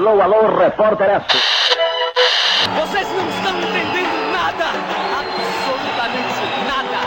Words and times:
Alô, 0.00 0.18
alô, 0.22 0.56
repórter 0.56 1.10
S. 1.10 1.26
Vocês 2.74 3.06
não 3.12 3.28
estão 3.28 3.52
entendendo 3.60 4.32
nada! 4.32 4.64
Absolutamente 5.20 6.40
nada! 6.66 7.00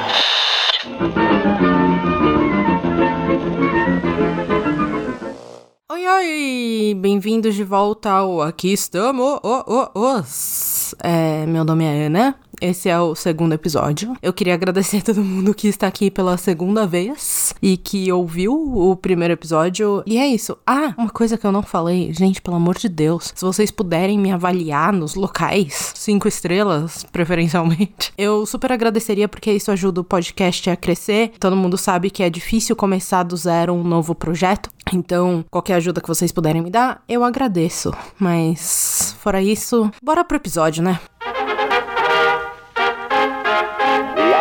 Oi, 5.91 6.07
oi! 6.07 6.93
Bem-vindos 6.99 7.55
de 7.55 7.63
volta 7.63 8.11
ao 8.11 8.43
Aqui 8.43 8.71
Estamos 8.71 9.39
oh, 9.41 9.63
oh, 9.65 9.89
os. 9.99 10.93
É, 11.03 11.47
meu 11.47 11.65
nome 11.65 11.85
é 11.85 12.05
Ana, 12.05 12.35
esse 12.63 12.87
é 12.87 12.97
o 12.97 13.13
segundo 13.13 13.51
episódio. 13.51 14.15
Eu 14.21 14.31
queria 14.31 14.53
agradecer 14.53 14.97
a 14.97 15.01
todo 15.01 15.21
mundo 15.21 15.53
que 15.53 15.67
está 15.67 15.85
aqui 15.85 16.09
pela 16.09 16.37
segunda 16.37 16.87
vez 16.87 17.53
e 17.61 17.75
que 17.75 18.09
ouviu 18.09 18.53
o 18.53 18.95
primeiro 18.95 19.33
episódio. 19.33 20.01
E 20.05 20.17
é 20.17 20.25
isso. 20.25 20.57
Ah, 20.65 20.93
uma 20.97 21.09
coisa 21.09 21.37
que 21.37 21.45
eu 21.45 21.51
não 21.51 21.61
falei, 21.61 22.13
gente, 22.13 22.41
pelo 22.41 22.55
amor 22.55 22.77
de 22.77 22.87
Deus, 22.87 23.33
se 23.35 23.43
vocês 23.43 23.69
puderem 23.69 24.17
me 24.17 24.31
avaliar 24.31 24.93
nos 24.93 25.13
locais, 25.15 25.91
cinco 25.93 26.25
estrelas, 26.25 27.03
preferencialmente, 27.11 28.13
eu 28.17 28.45
super 28.45 28.71
agradeceria 28.71 29.27
porque 29.27 29.51
isso 29.51 29.69
ajuda 29.69 29.99
o 29.99 30.05
podcast 30.05 30.69
a 30.69 30.77
crescer. 30.77 31.33
Todo 31.39 31.57
mundo 31.57 31.77
sabe 31.77 32.09
que 32.09 32.23
é 32.23 32.29
difícil 32.29 32.77
começar 32.77 33.23
do 33.23 33.35
zero 33.35 33.73
um 33.73 33.83
novo 33.83 34.15
projeto. 34.15 34.69
Então, 34.93 35.43
qualquer 35.49 35.75
ajuda 35.75 35.99
que 35.99 36.07
vocês 36.07 36.31
puderem 36.31 36.61
me 36.61 36.69
dar, 36.69 37.03
eu 37.09 37.23
agradeço. 37.25 37.91
Mas, 38.17 39.15
fora 39.19 39.41
isso, 39.41 39.91
bora 40.01 40.23
pro 40.23 40.37
episódio, 40.37 40.83
né? 40.83 40.99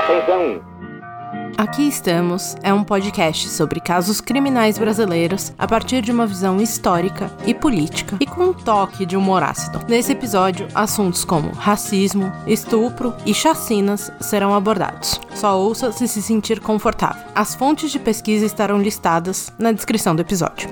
Atenção, 0.02 0.73
Aqui 1.56 1.87
Estamos 1.87 2.56
é 2.62 2.74
um 2.74 2.83
podcast 2.83 3.48
sobre 3.48 3.79
casos 3.79 4.20
criminais 4.20 4.78
brasileiros 4.78 5.52
a 5.56 5.66
partir 5.66 6.02
de 6.02 6.11
uma 6.11 6.27
visão 6.27 6.61
histórica 6.61 7.31
e 7.47 7.55
política 7.55 8.17
e 8.20 8.27
com 8.27 8.47
um 8.47 8.53
toque 8.53 9.06
de 9.06 9.17
humor 9.17 9.42
ácido. 9.42 9.80
Nesse 9.89 10.12
episódio, 10.12 10.67
assuntos 10.75 11.25
como 11.25 11.53
racismo, 11.53 12.33
estupro 12.47 13.14
e 13.25 13.33
chacinas 13.33 14.11
serão 14.20 14.55
abordados. 14.55 15.20
Só 15.34 15.56
ouça 15.58 15.92
se 15.92 16.08
se 16.08 16.20
sentir 16.20 16.58
confortável. 16.58 17.23
As 17.34 17.55
fontes 17.55 17.92
de 17.92 17.98
pesquisa 17.98 18.45
estarão 18.45 18.78
listadas 18.78 19.53
na 19.58 19.73
descrição 19.73 20.17
do 20.17 20.23
episódio. 20.23 20.69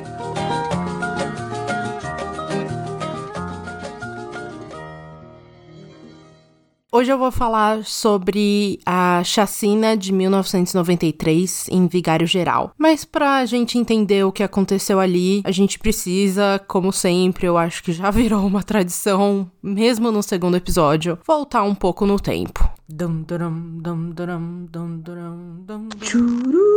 Hoje 7.00 7.10
eu 7.10 7.18
vou 7.18 7.30
falar 7.30 7.82
sobre 7.82 8.78
a 8.84 9.22
chacina 9.24 9.96
de 9.96 10.12
1993 10.12 11.64
em 11.70 11.86
Vigário 11.86 12.26
Geral. 12.26 12.74
Mas 12.76 13.06
pra 13.06 13.42
gente 13.46 13.78
entender 13.78 14.22
o 14.22 14.30
que 14.30 14.42
aconteceu 14.42 15.00
ali, 15.00 15.40
a 15.42 15.50
gente 15.50 15.78
precisa, 15.78 16.60
como 16.68 16.92
sempre, 16.92 17.46
eu 17.46 17.56
acho 17.56 17.82
que 17.82 17.94
já 17.94 18.10
virou 18.12 18.46
uma 18.46 18.62
tradição, 18.62 19.50
mesmo 19.62 20.12
no 20.12 20.22
segundo 20.22 20.58
episódio, 20.58 21.18
voltar 21.26 21.62
um 21.62 21.74
pouco 21.74 22.04
no 22.04 22.20
tempo. 22.20 22.68
Dum, 22.86 23.22
durum, 23.22 23.78
dum, 23.80 24.10
durum, 24.10 24.66
dum, 24.70 24.98
durum, 24.98 25.64
dum, 25.66 25.88
durum. 25.88 26.70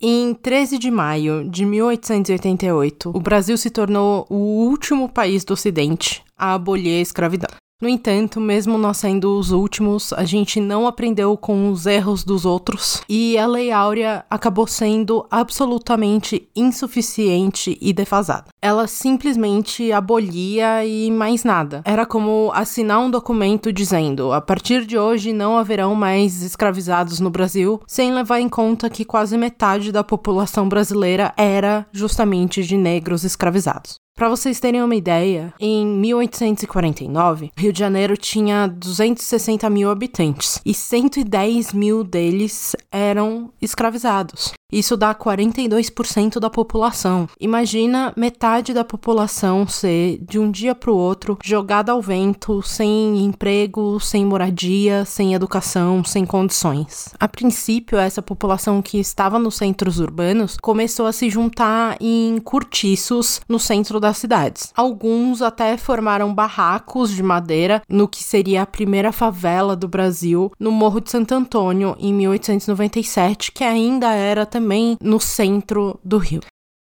Em 0.00 0.32
13 0.32 0.78
de 0.78 0.92
maio 0.92 1.50
de 1.50 1.66
1888, 1.66 3.10
o 3.12 3.20
Brasil 3.20 3.56
se 3.56 3.68
tornou 3.68 4.24
o 4.30 4.36
último 4.36 5.08
país 5.08 5.44
do 5.44 5.54
Ocidente 5.54 6.22
a 6.36 6.54
abolir 6.54 6.98
a 6.98 7.00
escravidão. 7.00 7.50
No 7.80 7.88
entanto, 7.88 8.40
mesmo 8.40 8.76
nós 8.76 8.96
sendo 8.96 9.38
os 9.38 9.52
últimos, 9.52 10.12
a 10.12 10.24
gente 10.24 10.60
não 10.60 10.84
aprendeu 10.84 11.36
com 11.36 11.70
os 11.70 11.86
erros 11.86 12.24
dos 12.24 12.44
outros 12.44 13.00
e 13.08 13.38
a 13.38 13.46
Lei 13.46 13.70
Áurea 13.70 14.24
acabou 14.28 14.66
sendo 14.66 15.24
absolutamente 15.30 16.48
insuficiente 16.56 17.78
e 17.80 17.92
defasada. 17.92 18.46
Ela 18.60 18.88
simplesmente 18.88 19.92
abolia 19.92 20.84
e 20.84 21.08
mais 21.08 21.44
nada. 21.44 21.80
Era 21.84 22.04
como 22.04 22.50
assinar 22.52 22.98
um 22.98 23.12
documento 23.12 23.72
dizendo: 23.72 24.32
a 24.32 24.40
partir 24.40 24.84
de 24.84 24.98
hoje 24.98 25.32
não 25.32 25.56
haverão 25.56 25.94
mais 25.94 26.42
escravizados 26.42 27.20
no 27.20 27.30
Brasil, 27.30 27.80
sem 27.86 28.12
levar 28.12 28.40
em 28.40 28.48
conta 28.48 28.90
que 28.90 29.04
quase 29.04 29.38
metade 29.38 29.92
da 29.92 30.02
população 30.02 30.68
brasileira 30.68 31.32
era 31.36 31.86
justamente 31.92 32.64
de 32.64 32.76
negros 32.76 33.22
escravizados. 33.22 34.00
Para 34.18 34.28
vocês 34.28 34.58
terem 34.58 34.82
uma 34.82 34.96
ideia, 34.96 35.54
em 35.60 35.86
1849, 35.86 37.52
Rio 37.56 37.72
de 37.72 37.78
Janeiro 37.78 38.16
tinha 38.16 38.66
260 38.66 39.70
mil 39.70 39.88
habitantes 39.88 40.60
e 40.66 40.74
110 40.74 41.72
mil 41.72 42.02
deles 42.02 42.74
eram 42.90 43.52
escravizados. 43.62 44.52
Isso 44.70 44.98
dá 44.98 45.14
42% 45.14 46.38
da 46.38 46.50
população. 46.50 47.26
Imagina 47.40 48.12
metade 48.14 48.74
da 48.74 48.84
população 48.84 49.66
ser, 49.66 50.18
de 50.20 50.38
um 50.38 50.50
dia 50.50 50.74
para 50.74 50.90
o 50.90 50.96
outro, 50.96 51.38
jogada 51.42 51.90
ao 51.90 52.02
vento, 52.02 52.60
sem 52.60 53.24
emprego, 53.24 53.98
sem 53.98 54.26
moradia, 54.26 55.06
sem 55.06 55.32
educação, 55.32 56.04
sem 56.04 56.26
condições. 56.26 57.14
A 57.18 57.26
princípio, 57.26 57.96
essa 57.96 58.20
população 58.20 58.82
que 58.82 58.98
estava 58.98 59.38
nos 59.38 59.56
centros 59.56 60.00
urbanos 60.00 60.58
começou 60.60 61.06
a 61.06 61.12
se 61.12 61.30
juntar 61.30 61.96
em 61.98 62.36
cortiços 62.36 63.40
no 63.48 63.58
centro 63.58 63.98
das 64.08 64.18
cidades. 64.18 64.72
Alguns 64.74 65.42
até 65.42 65.76
formaram 65.76 66.34
barracos 66.34 67.10
de 67.10 67.22
madeira 67.22 67.82
no 67.88 68.08
que 68.08 68.24
seria 68.24 68.62
a 68.62 68.66
primeira 68.66 69.12
favela 69.12 69.76
do 69.76 69.86
Brasil, 69.86 70.50
no 70.58 70.72
Morro 70.72 71.00
de 71.00 71.10
Santo 71.10 71.34
Antônio, 71.34 71.94
em 71.98 72.12
1897, 72.12 73.52
que 73.52 73.64
ainda 73.64 74.12
era 74.12 74.46
também 74.46 74.96
no 75.00 75.20
centro 75.20 76.00
do 76.02 76.16
Rio. 76.18 76.40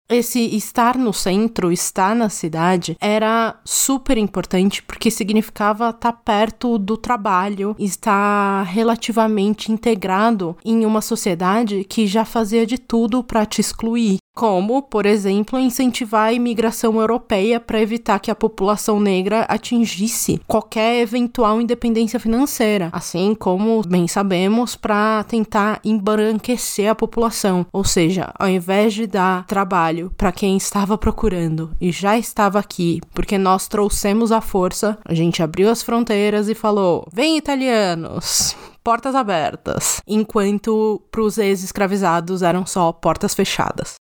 Esse 0.10 0.40
estar 0.56 0.98
no 0.98 1.12
centro, 1.12 1.70
estar 1.70 2.16
na 2.16 2.30
cidade, 2.30 2.96
era 3.02 3.60
super 3.66 4.18
importante 4.18 4.82
porque 4.82 5.12
significava 5.12 5.90
estar 5.90 6.14
perto 6.14 6.78
do 6.78 6.96
trabalho, 6.96 7.76
estar 7.78 8.64
relativamente 8.64 9.70
integrado 9.70 10.56
em 10.64 10.86
uma 10.86 11.02
sociedade 11.02 11.84
que 11.84 12.08
já 12.08 12.24
fazia 12.24 12.66
de 12.66 12.78
tudo 12.78 13.22
para 13.22 13.46
te 13.46 13.60
excluir. 13.60 14.18
Como, 14.38 14.84
por 14.84 15.08
exemplo, 15.08 15.58
incentivar 15.58 16.28
a 16.28 16.34
imigração 16.34 17.02
europeia 17.02 17.59
para 17.59 17.81
evitar 17.81 18.20
que 18.20 18.30
a 18.30 18.36
população 18.36 19.00
negra 19.00 19.42
atingisse 19.50 20.40
qualquer 20.46 21.02
eventual 21.02 21.59
independência 21.59 22.20
financeira, 22.20 22.90
assim 22.92 23.34
como, 23.34 23.81
bem 23.81 24.08
sabemos, 24.08 24.75
para 24.75 25.24
tentar 25.24 25.80
embranquecer 25.84 26.88
a 26.88 26.94
população, 26.94 27.66
ou 27.74 27.84
seja, 27.84 28.31
ao 28.38 28.48
invés 28.48 28.94
de 28.94 29.08
dar 29.08 29.44
trabalho 29.48 30.14
para 30.16 30.31
quem 30.31 30.56
estava 30.56 31.00
procurando 31.00 31.72
e 31.81 31.92
já 31.92 32.16
estava 32.16 32.59
aqui, 32.59 33.02
porque 33.16 33.40
nós 33.40 33.68
trouxemos 33.68 34.31
a 34.31 34.40
força, 34.40 35.00
a 35.04 35.16
gente 35.16 35.42
abriu 35.42 35.68
as 35.68 35.81
fronteiras 35.81 36.48
e 36.48 36.54
falou: 36.54 37.08
"Vem 37.12 37.38
italianos!" 37.38 38.56
Portas 38.84 39.16
abertas, 39.16 40.00
enquanto 40.08 41.02
para 41.12 41.22
os 41.22 41.40
ex-escravizados 41.40 42.44
eram 42.44 42.68
só 42.68 42.92
portas 42.92 43.34
fechadas. 43.34 43.96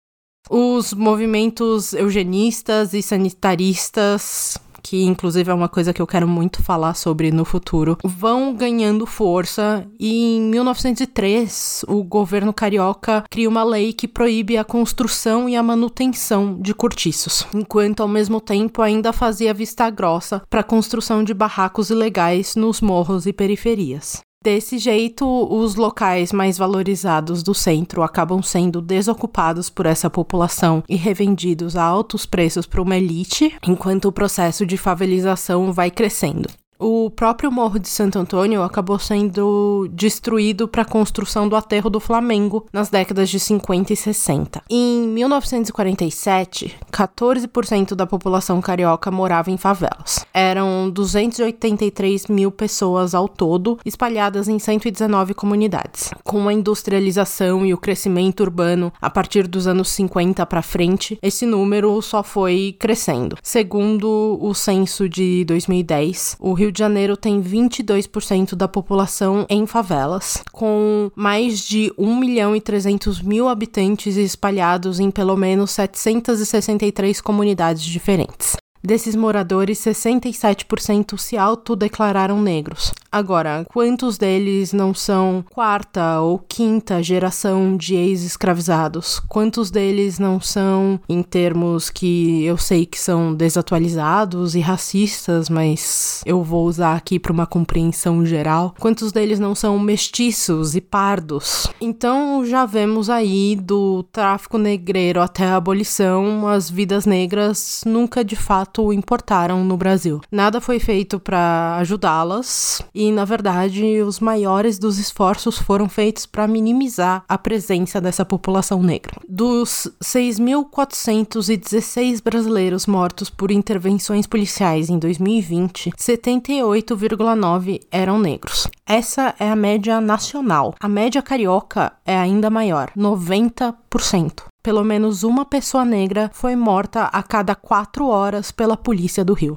Os 0.50 0.93
movimentos 0.93 1.94
eugenistas 1.94 2.93
e 2.93 3.00
sanitaristas, 3.00 4.59
que 4.82 5.03
inclusive 5.03 5.50
é 5.50 5.55
uma 5.55 5.71
coisa 5.71 5.94
que 5.94 6.03
eu 6.03 6.06
quero 6.06 6.28
muito 6.28 6.62
falar 6.62 6.94
sobre 6.94 7.31
no 7.31 7.44
futuro, 7.44 7.97
vão 8.05 8.54
ganhando 8.54 9.06
força 9.06 9.87
e 9.99 10.37
em 10.37 10.43
1903 10.43 11.87
o 11.88 12.04
governo 12.04 12.53
carioca 12.53 13.25
cria 13.31 13.49
uma 13.49 13.65
lei 13.65 13.94
que 13.94 14.06
proíbe 14.06 14.59
a 14.59 14.65
construção 14.65 15.49
e 15.49 15.56
a 15.56 15.62
manutenção 15.62 16.60
de 16.60 16.75
cortiços, 16.75 17.47
enquanto 17.54 18.03
ao 18.03 18.09
mesmo 18.09 18.38
tempo 18.38 18.83
ainda 18.83 19.15
fazia 19.15 19.54
vista 19.54 19.88
grossa 19.88 20.43
para 20.50 20.60
a 20.60 20.65
construção 20.65 21.24
de 21.24 21.33
barracos 21.33 21.89
ilegais 21.89 22.54
nos 22.54 22.83
morros 22.83 23.27
e 23.27 23.33
periferias. 23.33 24.21
Desse 24.45 24.77
jeito, 24.77 25.27
os 25.27 25.75
locais 25.75 26.31
mais 26.31 26.59
valorizados 26.59 27.43
do 27.43 27.55
centro 27.55 28.03
acabam 28.03 28.43
sendo 28.43 28.83
desocupados 28.83 29.71
por 29.71 29.87
essa 29.87 30.11
população 30.11 30.85
e 30.87 30.97
revendidos 30.97 31.77
a 31.77 31.83
altos 31.83 32.27
preços 32.27 32.67
para 32.67 32.83
uma 32.83 32.95
elite, 32.95 33.57
enquanto 33.67 34.05
o 34.05 34.13
processo 34.13 34.67
de 34.67 34.77
favelização 34.77 35.73
vai 35.73 35.91
crescendo. 35.91 36.51
O 36.78 37.10
próprio 37.10 37.50
Morro 37.50 37.78
de 37.78 37.88
Santo 37.88 38.18
Antônio 38.18 38.62
acabou 38.62 38.98
sendo 38.98 39.88
destruído 39.92 40.68
para 40.68 40.82
a 40.82 40.84
construção 40.84 41.48
do 41.48 41.56
aterro 41.56 41.88
do 41.88 42.00
Flamengo 42.00 42.66
nas 42.72 42.91
décadas 42.91 43.30
de 43.30 43.41
50 43.41 43.92
e 43.92 43.97
60. 43.97 44.62
Em 44.68 45.09
1947, 45.09 46.76
14% 46.92 47.94
da 47.94 48.06
população 48.06 48.60
carioca 48.60 49.10
morava 49.10 49.50
em 49.50 49.56
favelas. 49.56 50.26
Eram 50.32 50.74
São 50.74 50.91
283 50.91 52.26
mil 52.26 52.50
pessoas 52.50 53.15
ao 53.15 53.28
todo, 53.28 53.78
espalhadas 53.84 54.48
em 54.48 54.59
119 54.59 55.34
comunidades. 55.34 56.10
Com 56.22 56.48
a 56.48 56.53
industrialização 56.53 57.65
e 57.65 57.72
o 57.72 57.78
crescimento 57.78 58.41
urbano 58.41 58.92
a 59.00 59.09
partir 59.09 59.47
dos 59.47 59.66
anos 59.66 59.88
50 59.91 60.44
para 60.47 60.62
frente, 60.62 61.18
esse 61.22 61.47
número 61.47 62.00
só 62.03 62.22
foi 62.22 62.74
crescendo. 62.78 63.36
Segundo 63.42 64.38
o 64.41 64.53
censo 64.54 65.09
de 65.09 65.44
2010, 65.44 66.36
o 66.41 66.53
Rio 66.53 66.64
de 66.72 66.78
Janeiro 66.78 67.16
tem 67.16 67.43
22% 67.43 68.55
da 68.55 68.69
população 68.69 69.47
em 69.49 69.66
favelas, 69.66 70.43
com 70.53 71.11
mais 71.15 71.61
de 71.61 71.93
1 71.99 72.16
milhão 72.16 72.57
e 72.57 72.61
300 72.61 73.21
mil 73.21 73.49
habitantes 73.49 74.16
espalhados 74.16 75.01
em 75.01 75.11
pelo 75.11 75.37
menos 75.37 75.71
763 75.72 77.21
comunidades 77.21 77.84
diferentes. 77.84 78.57
Desses 78.86 79.16
moradores, 79.16 79.78
67% 79.78 81.16
se 81.16 81.39
autodeclararam 81.39 82.42
negros. 82.42 82.92
Agora, 83.10 83.65
quantos 83.72 84.19
deles 84.19 84.75
não 84.75 84.92
são 84.92 85.42
quarta 85.48 86.21
ou 86.21 86.39
quinta 86.39 87.03
geração 87.03 87.78
de 87.78 87.95
ex-escravizados? 87.95 89.21
Quantos 89.21 89.71
deles 89.71 90.19
não 90.19 90.39
são, 90.39 91.01
em 91.09 91.22
termos 91.22 91.89
que 91.89 92.45
eu 92.45 92.59
sei 92.59 92.84
que 92.84 93.01
são 93.01 93.33
desatualizados 93.33 94.54
e 94.54 94.60
racistas, 94.60 95.48
mas 95.48 96.21
eu 96.27 96.42
vou 96.42 96.66
usar 96.66 96.95
aqui 96.95 97.19
para 97.19 97.33
uma 97.33 97.47
compreensão 97.47 98.27
geral? 98.27 98.75
Quantos 98.78 99.13
deles 99.13 99.39
não 99.39 99.54
são 99.54 99.78
mestiços 99.78 100.77
e 100.77 100.83
pardos? 100.83 101.69
Então, 101.81 102.45
já 102.45 102.66
vemos 102.66 103.09
aí 103.09 103.57
do 103.57 104.03
tráfico 104.13 104.59
negreiro 104.59 105.22
até 105.22 105.47
a 105.47 105.57
abolição, 105.57 106.47
as 106.47 106.69
vidas 106.69 107.07
negras 107.07 107.81
nunca 107.86 108.22
de 108.22 108.36
fato 108.36 108.73
importaram 108.92 109.65
no 109.65 109.76
Brasil. 109.76 110.21
Nada 110.30 110.60
foi 110.60 110.78
feito 110.78 111.18
para 111.18 111.78
ajudá-las 111.78 112.80
e, 112.94 113.10
na 113.12 113.24
verdade, 113.24 114.03
os 114.03 114.21
maiores 114.21 114.78
dos 114.78 114.98
esforços 114.98 115.59
foram 115.59 115.88
feitos 115.88 116.26
para 116.26 116.47
minimizar 116.47 117.24
a 117.28 117.38
presença 117.38 118.00
dessa 118.00 118.24
população 118.24 118.80
negra. 118.82 119.16
Dos 119.28 119.91
6.416 120.03 122.22
brasileiros 122.22 122.86
mortos 122.86 123.28
por 123.30 123.50
intervenções 123.50 124.26
policiais 124.26 124.91
em 124.91 124.98
2020, 124.98 125.91
78,9 125.91 127.82
eram 127.91 128.18
negros. 128.18 128.68
Essa 128.86 129.34
é 129.38 129.48
a 129.48 129.56
média 129.56 129.98
nacional. 130.00 130.74
A 130.78 130.88
média 130.88 131.22
carioca 131.22 131.92
é 132.04 132.16
ainda 132.16 132.50
maior, 132.50 132.91
90%. 132.97 134.53
Pelo 134.65 134.83
menos 134.83 135.22
uma 135.22 135.45
pessoa 135.45 135.84
negra 135.84 136.31
foi 136.33 136.57
morta 136.57 137.03
a 137.05 137.22
cada 137.22 137.55
quatro 137.55 138.07
horas 138.07 138.51
pela 138.51 138.78
polícia 138.78 139.22
do 139.22 139.34
Rio. 139.34 139.57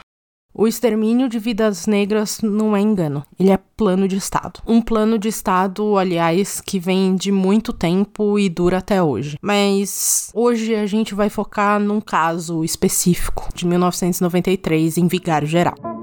O 0.54 0.68
extermínio 0.68 1.30
de 1.30 1.40
vidas 1.40 1.88
negras 1.88 2.42
não 2.42 2.76
é 2.76 2.82
engano, 2.82 3.24
ele 3.40 3.52
é 3.52 3.58
plano 3.78 4.06
de 4.06 4.18
Estado. 4.18 4.60
Um 4.68 4.82
plano 4.82 5.18
de 5.18 5.30
Estado, 5.30 5.98
aliás, 5.98 6.60
que 6.60 6.78
vem 6.78 7.16
de 7.16 7.32
muito 7.32 7.72
tempo 7.72 8.38
e 8.38 8.50
dura 8.50 8.80
até 8.80 9.02
hoje. 9.02 9.38
Mas 9.42 10.30
hoje 10.34 10.76
a 10.76 10.86
gente 10.86 11.16
vai 11.16 11.30
focar 11.30 11.80
num 11.80 12.02
caso 12.02 12.62
específico 12.66 13.48
de 13.56 13.66
1993 13.66 14.98
em 14.98 15.08
Vigário 15.08 15.48
Geral. 15.48 15.97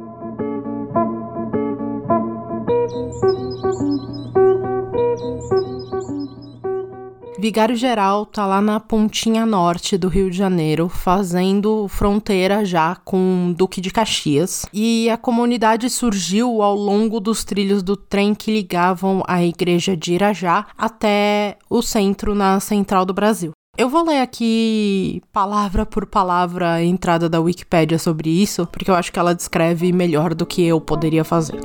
Vigário 7.45 7.77
Geral 7.77 8.25
tá 8.25 8.47
lá 8.47 8.63
na 8.63 8.81
pontinha 8.81 9.45
norte 9.45 9.99
do 9.99 10.09
Rio 10.09 10.31
de 10.31 10.39
Janeiro, 10.39 10.89
fazendo 10.89 11.87
fronteira 11.89 12.65
já 12.65 12.97
com 13.05 13.53
Duque 13.55 13.83
de 13.83 13.91
Caxias. 13.91 14.65
E 14.73 15.11
a 15.11 15.19
comunidade 15.19 15.91
surgiu 15.91 16.63
ao 16.63 16.75
longo 16.75 17.21
dos 17.21 17.45
trilhos 17.45 17.83
do 17.83 17.99
trem 17.99 18.35
que 18.35 18.51
ligavam 18.51 19.23
a 19.29 19.45
igreja 19.45 19.95
de 19.95 20.15
Irajá 20.15 20.69
até 20.75 21.59
o 21.69 21.83
centro 21.83 22.35
na 22.35 22.59
central 22.61 23.05
do 23.05 23.13
Brasil. 23.13 23.51
Eu 23.77 23.91
vou 23.91 24.07
ler 24.07 24.23
aqui 24.23 25.21
palavra 25.31 25.85
por 25.85 26.07
palavra 26.07 26.73
a 26.73 26.83
entrada 26.83 27.29
da 27.29 27.43
Wikipédia 27.43 27.99
sobre 27.99 28.31
isso, 28.31 28.67
porque 28.69 28.91
eu 28.91 28.95
acho 28.95 29.13
que 29.13 29.19
ela 29.19 29.35
descreve 29.35 29.93
melhor 29.93 30.35
do 30.35 30.47
que 30.47 30.65
eu 30.65 30.81
poderia 30.81 31.25
fazer. 31.25 31.61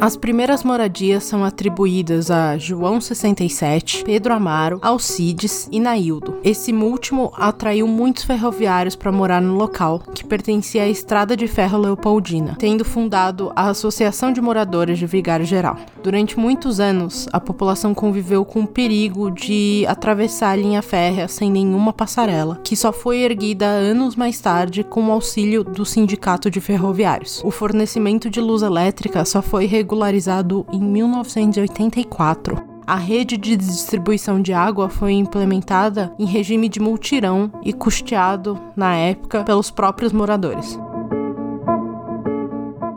As 0.00 0.16
primeiras 0.16 0.64
moradias 0.64 1.24
são 1.24 1.44
atribuídas 1.44 2.30
a 2.30 2.56
João 2.56 3.02
67, 3.02 4.02
Pedro 4.02 4.32
Amaro, 4.32 4.78
Alcides 4.80 5.68
e 5.70 5.78
Naildo. 5.78 6.38
Esse 6.42 6.72
último 6.72 7.30
atraiu 7.36 7.86
muitos 7.86 8.24
ferroviários 8.24 8.96
para 8.96 9.12
morar 9.12 9.42
no 9.42 9.54
local, 9.54 10.02
que 10.14 10.24
pertencia 10.24 10.84
à 10.84 10.88
Estrada 10.88 11.36
de 11.36 11.46
Ferro 11.46 11.76
Leopoldina, 11.76 12.56
tendo 12.58 12.82
fundado 12.82 13.52
a 13.54 13.68
Associação 13.68 14.32
de 14.32 14.40
Moradores 14.40 14.98
de 14.98 15.04
Vigário 15.04 15.44
Geral. 15.44 15.76
Durante 16.02 16.38
muitos 16.38 16.80
anos, 16.80 17.28
a 17.30 17.38
população 17.38 17.92
conviveu 17.92 18.42
com 18.42 18.62
o 18.62 18.66
perigo 18.66 19.30
de 19.30 19.84
atravessar 19.86 20.52
a 20.52 20.56
linha 20.56 20.80
férrea 20.80 21.28
sem 21.28 21.50
nenhuma 21.50 21.92
passarela, 21.92 22.58
que 22.64 22.74
só 22.74 22.90
foi 22.90 23.18
erguida 23.18 23.66
anos 23.66 24.16
mais 24.16 24.40
tarde 24.40 24.82
com 24.82 25.08
o 25.08 25.12
auxílio 25.12 25.62
do 25.62 25.84
Sindicato 25.84 26.50
de 26.50 26.58
Ferroviários. 26.58 27.42
O 27.44 27.50
fornecimento 27.50 28.30
de 28.30 28.40
luz 28.40 28.62
elétrica 28.62 29.26
só 29.26 29.42
foi 29.42 29.66
regularizado 29.90 30.64
em 30.72 30.80
1984. 30.80 32.56
A 32.86 32.94
rede 32.94 33.36
de 33.36 33.56
distribuição 33.56 34.40
de 34.40 34.52
água 34.52 34.88
foi 34.88 35.14
implementada 35.14 36.12
em 36.16 36.24
regime 36.24 36.68
de 36.68 36.78
multirão 36.78 37.50
e 37.64 37.72
custeado, 37.72 38.56
na 38.76 38.94
época, 38.94 39.42
pelos 39.42 39.70
próprios 39.70 40.12
moradores. 40.12 40.78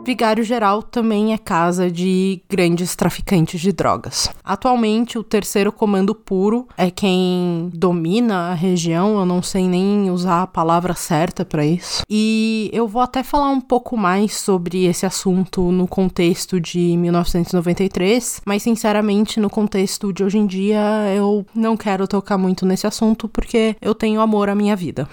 Vigário 0.04 0.44
Geral 0.44 0.82
também 0.82 1.32
é 1.32 1.38
casa 1.38 1.90
de 1.90 2.42
grandes 2.48 2.94
traficantes 2.94 3.58
de 3.58 3.72
drogas. 3.72 4.28
Atualmente, 4.44 5.18
o 5.18 5.24
terceiro 5.24 5.72
comando 5.72 6.14
puro 6.14 6.68
é 6.76 6.90
quem 6.90 7.70
domina 7.72 8.50
a 8.50 8.54
região, 8.54 9.18
eu 9.18 9.24
não 9.24 9.42
sei 9.42 9.66
nem 9.66 10.10
usar 10.10 10.42
a 10.42 10.46
palavra 10.46 10.92
certa 10.92 11.42
para 11.42 11.64
isso. 11.64 12.02
E 12.08 12.68
eu 12.72 12.86
vou 12.86 13.00
até 13.00 13.22
falar 13.22 13.48
um 13.48 13.60
pouco 13.60 13.96
mais 13.96 14.34
sobre 14.34 14.84
esse 14.84 15.06
assunto 15.06 15.72
no 15.72 15.88
contexto 15.88 16.60
de 16.60 16.96
1993, 16.98 18.42
mas 18.44 18.62
sinceramente, 18.62 19.40
no 19.40 19.48
contexto 19.48 20.12
de 20.12 20.22
hoje 20.22 20.36
em 20.36 20.46
dia, 20.46 20.82
eu 21.16 21.46
não 21.54 21.78
quero 21.78 22.06
tocar 22.06 22.36
muito 22.36 22.66
nesse 22.66 22.86
assunto 22.86 23.26
porque 23.26 23.74
eu 23.80 23.94
tenho 23.94 24.20
amor 24.20 24.50
à 24.50 24.54
minha 24.54 24.76
vida. 24.76 25.08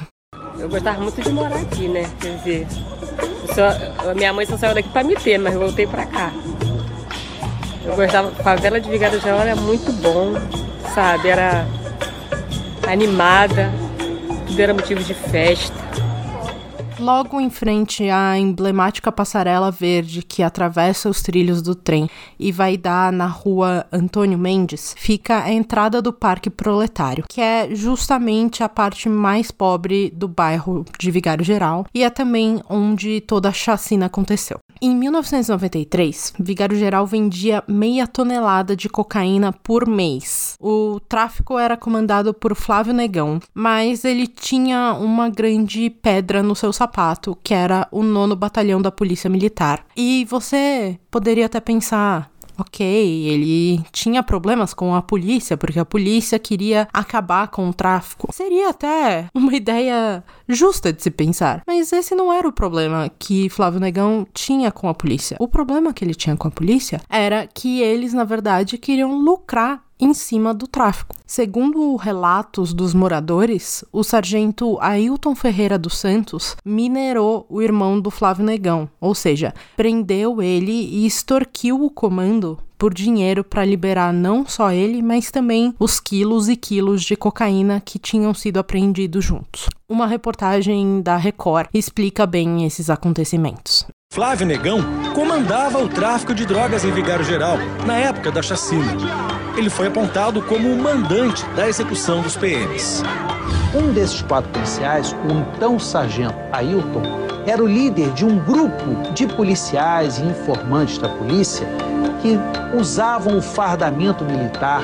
Eu 0.60 0.68
gostava 0.68 1.02
muito 1.02 1.22
de 1.22 1.32
morar 1.32 1.62
aqui, 1.62 1.88
né? 1.88 2.04
Quer 2.20 2.38
dizer, 2.38 2.68
só, 3.54 4.14
minha 4.14 4.34
mãe 4.34 4.46
só 4.46 4.58
saiu 4.58 4.74
daqui 4.74 4.90
para 4.90 5.04
me 5.04 5.16
ter, 5.16 5.38
mas 5.38 5.54
voltei 5.56 5.88
para 5.88 6.06
cá. 6.06 6.32
Eu 7.84 7.96
gostava, 7.96 8.32
favela 8.44 8.80
de 8.80 8.90
Geral 8.98 9.42
era 9.42 9.56
muito 9.56 9.92
bom, 9.94 10.34
sabe? 10.94 11.30
Era 11.30 11.66
animada, 12.88 13.72
tudo 14.48 14.60
era 14.60 14.74
motivo 14.74 15.04
de 15.04 15.14
festa. 15.14 15.82
Logo 17.02 17.42
em 17.42 17.50
frente 17.50 18.08
à 18.12 18.38
emblemática 18.38 19.12
passarela 19.12 19.72
verde 19.72 20.22
que 20.22 20.44
atravessa 20.44 21.10
os 21.10 21.24
trilhos 21.24 21.60
do 21.60 21.74
trem 21.74 22.08
e 22.40 22.52
vai 22.52 22.78
dar 22.78 23.12
na 23.12 23.26
rua 23.26 23.88
Antônio 23.92 24.38
Mendes, 24.38 24.94
fica 24.96 25.44
a 25.44 25.52
entrada 25.52 26.00
do 26.00 26.14
Parque 26.14 26.48
Proletário, 26.48 27.26
que 27.28 27.42
é 27.42 27.74
justamente 27.74 28.64
a 28.64 28.70
parte 28.70 29.10
mais 29.10 29.50
pobre 29.50 30.12
do 30.16 30.28
bairro 30.28 30.86
de 31.00 31.10
Vigário 31.10 31.44
Geral 31.44 31.88
e 31.92 32.04
é 32.04 32.10
também 32.12 32.62
onde 32.70 33.20
toda 33.22 33.50
a 33.50 33.54
chacina 33.54 34.06
aconteceu. 34.06 34.60
Em 34.80 34.96
1993, 34.96 36.34
Vigário 36.40 36.78
Geral 36.78 37.08
vendia 37.08 37.64
meia 37.68 38.06
tonelada 38.06 38.76
de 38.76 38.88
cocaína 38.88 39.52
por 39.52 39.88
mês. 39.88 40.56
O 40.60 41.00
tráfico 41.00 41.58
era 41.58 41.76
comandado 41.76 42.32
por 42.32 42.56
Flávio 42.56 42.94
Negão, 42.94 43.40
mas 43.56 44.06
ele 44.06 44.28
tinha 44.28 44.94
uma 44.94 45.30
grande 45.30 45.90
pedra 45.90 46.44
no 46.44 46.56
seu 46.56 46.72
sapato, 46.72 46.91
que 47.44 47.54
era 47.54 47.88
o 47.92 48.04
nono 48.04 48.36
batalhão 48.36 48.82
da 48.82 48.92
Polícia 48.92 49.30
Militar. 49.30 49.86
E 49.96 50.26
você 50.26 51.00
poderia 51.10 51.46
até 51.46 51.60
pensar, 51.60 52.32
ok, 52.58 52.86
ele 53.28 53.84
tinha 53.92 54.24
problemas 54.24 54.74
com 54.74 54.96
a 54.96 55.02
polícia, 55.02 55.58
porque 55.58 55.80
a 55.80 55.86
polícia 55.86 56.40
queria 56.40 56.88
acabar 56.94 57.48
com 57.48 57.70
o 57.70 57.74
tráfico. 57.74 58.30
Seria 58.32 58.70
até 58.70 59.28
uma 59.34 59.54
ideia 59.54 60.24
justa 60.48 60.94
de 60.94 61.02
se 61.02 61.12
pensar. 61.12 61.64
Mas 61.66 61.92
esse 61.92 62.16
não 62.16 62.32
era 62.32 62.48
o 62.48 62.54
problema 62.54 63.10
que 63.20 63.50
Flávio 63.50 63.80
Negão 63.80 64.26
tinha 64.34 64.72
com 64.72 64.88
a 64.88 64.94
polícia. 64.94 65.38
O 65.40 65.48
problema 65.48 65.94
que 65.94 66.04
ele 66.06 66.16
tinha 66.16 66.38
com 66.38 66.48
a 66.48 66.52
polícia 66.52 67.02
era 67.10 67.48
que 67.48 67.82
eles, 67.82 68.14
na 68.14 68.24
verdade, 68.24 68.78
queriam 68.78 69.18
lucrar 69.18 69.84
em 70.02 70.14
cima 70.14 70.54
do 70.54 70.68
tráfico. 70.68 71.16
Segundo 71.26 71.96
relatos 71.96 72.74
dos 72.74 72.94
moradores, 72.94 73.86
o 73.94 74.04
sargento 74.04 74.78
Ailton 74.82 75.36
Ferreira 75.36 75.78
dos 75.78 75.98
Santos 75.98 76.58
minerou 76.66 77.46
o 77.48 77.62
irmão 77.62 78.02
do 78.02 78.10
Flávio 78.10 78.44
Negão, 78.44 78.90
ou 79.00 79.14
seja, 79.14 79.54
prendeu 79.78 80.42
ele 80.42 80.72
e 80.72 81.06
extorquiu 81.06 81.86
o 81.86 81.90
comando 81.90 82.58
por 82.82 82.96
dinheiro 82.96 83.44
para 83.44 83.64
liberar 83.64 84.12
não 84.12 84.44
só 84.44 84.72
ele, 84.72 85.04
mas 85.04 85.30
também 85.30 85.72
os 85.78 86.00
quilos 86.00 86.50
e 86.50 86.56
quilos 86.56 87.04
de 87.04 87.16
cocaína 87.16 87.80
que 87.80 88.00
tinham 88.00 88.34
sido 88.34 88.58
apreendidos 88.58 89.24
juntos. 89.24 89.70
Uma 89.88 90.08
reportagem 90.08 91.00
da 91.00 91.16
Record 91.16 91.68
explica 91.72 92.26
bem 92.26 92.66
esses 92.66 92.90
acontecimentos. 92.90 93.86
Flávio 94.12 94.48
Negão 94.48 94.80
comandava 95.14 95.78
o 95.78 95.88
tráfico 95.88 96.34
de 96.34 96.44
drogas 96.44 96.84
em 96.84 96.92
Vigário 96.92 97.24
Geral, 97.24 97.58
na 97.86 97.98
época 97.98 98.32
da 98.32 98.42
chacina. 98.42 98.98
Ele 99.58 99.70
foi 99.70 99.88
apontado 99.88 100.42
como 100.42 100.72
o 100.72 100.82
mandante 100.82 101.46
da 101.56 101.68
execução 101.68 102.22
dos 102.22 102.38
PMs. 102.38 103.04
Um 103.76 103.92
desses 103.92 104.22
quatro 104.22 104.50
policiais, 104.52 105.14
o 105.14 105.32
então 105.32 105.78
sargento 105.78 106.36
Ailton, 106.52 107.04
era 107.46 107.62
o 107.62 107.68
líder 107.68 108.12
de 108.12 108.26
um 108.26 108.38
grupo 108.40 109.14
de 109.14 109.28
policiais 109.28 110.20
e 110.20 110.24
informantes 110.24 110.98
da 110.98 111.10
polícia 111.10 111.68
que 112.22 112.38
usavam 112.78 113.38
o 113.38 113.42
fardamento 113.42 114.24
militar, 114.24 114.84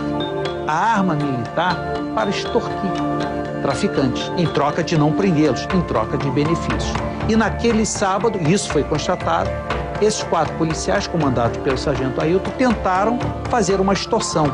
a 0.68 0.74
arma 0.74 1.16
militar, 1.16 1.78
para 2.14 2.30
extorquir 2.30 2.92
traficantes, 3.62 4.32
em 4.38 4.46
troca 4.48 4.84
de 4.84 4.98
não 4.98 5.12
prendê-los, 5.12 5.68
em 5.74 5.82
troca 5.82 6.18
de 6.18 6.30
benefícios. 6.32 6.94
E 7.30 7.36
naquele 7.36 7.86
sábado, 7.86 8.40
isso 8.50 8.70
foi 8.70 8.84
constatado, 8.84 9.50
esses 10.02 10.24
quatro 10.24 10.56
policiais, 10.58 11.08
comandados 11.08 11.58
pelo 11.58 11.78
sargento 11.78 12.22
Ailton, 12.22 12.52
tentaram 12.52 13.18
fazer 13.50 13.80
uma 13.80 13.94
extorsão 13.94 14.46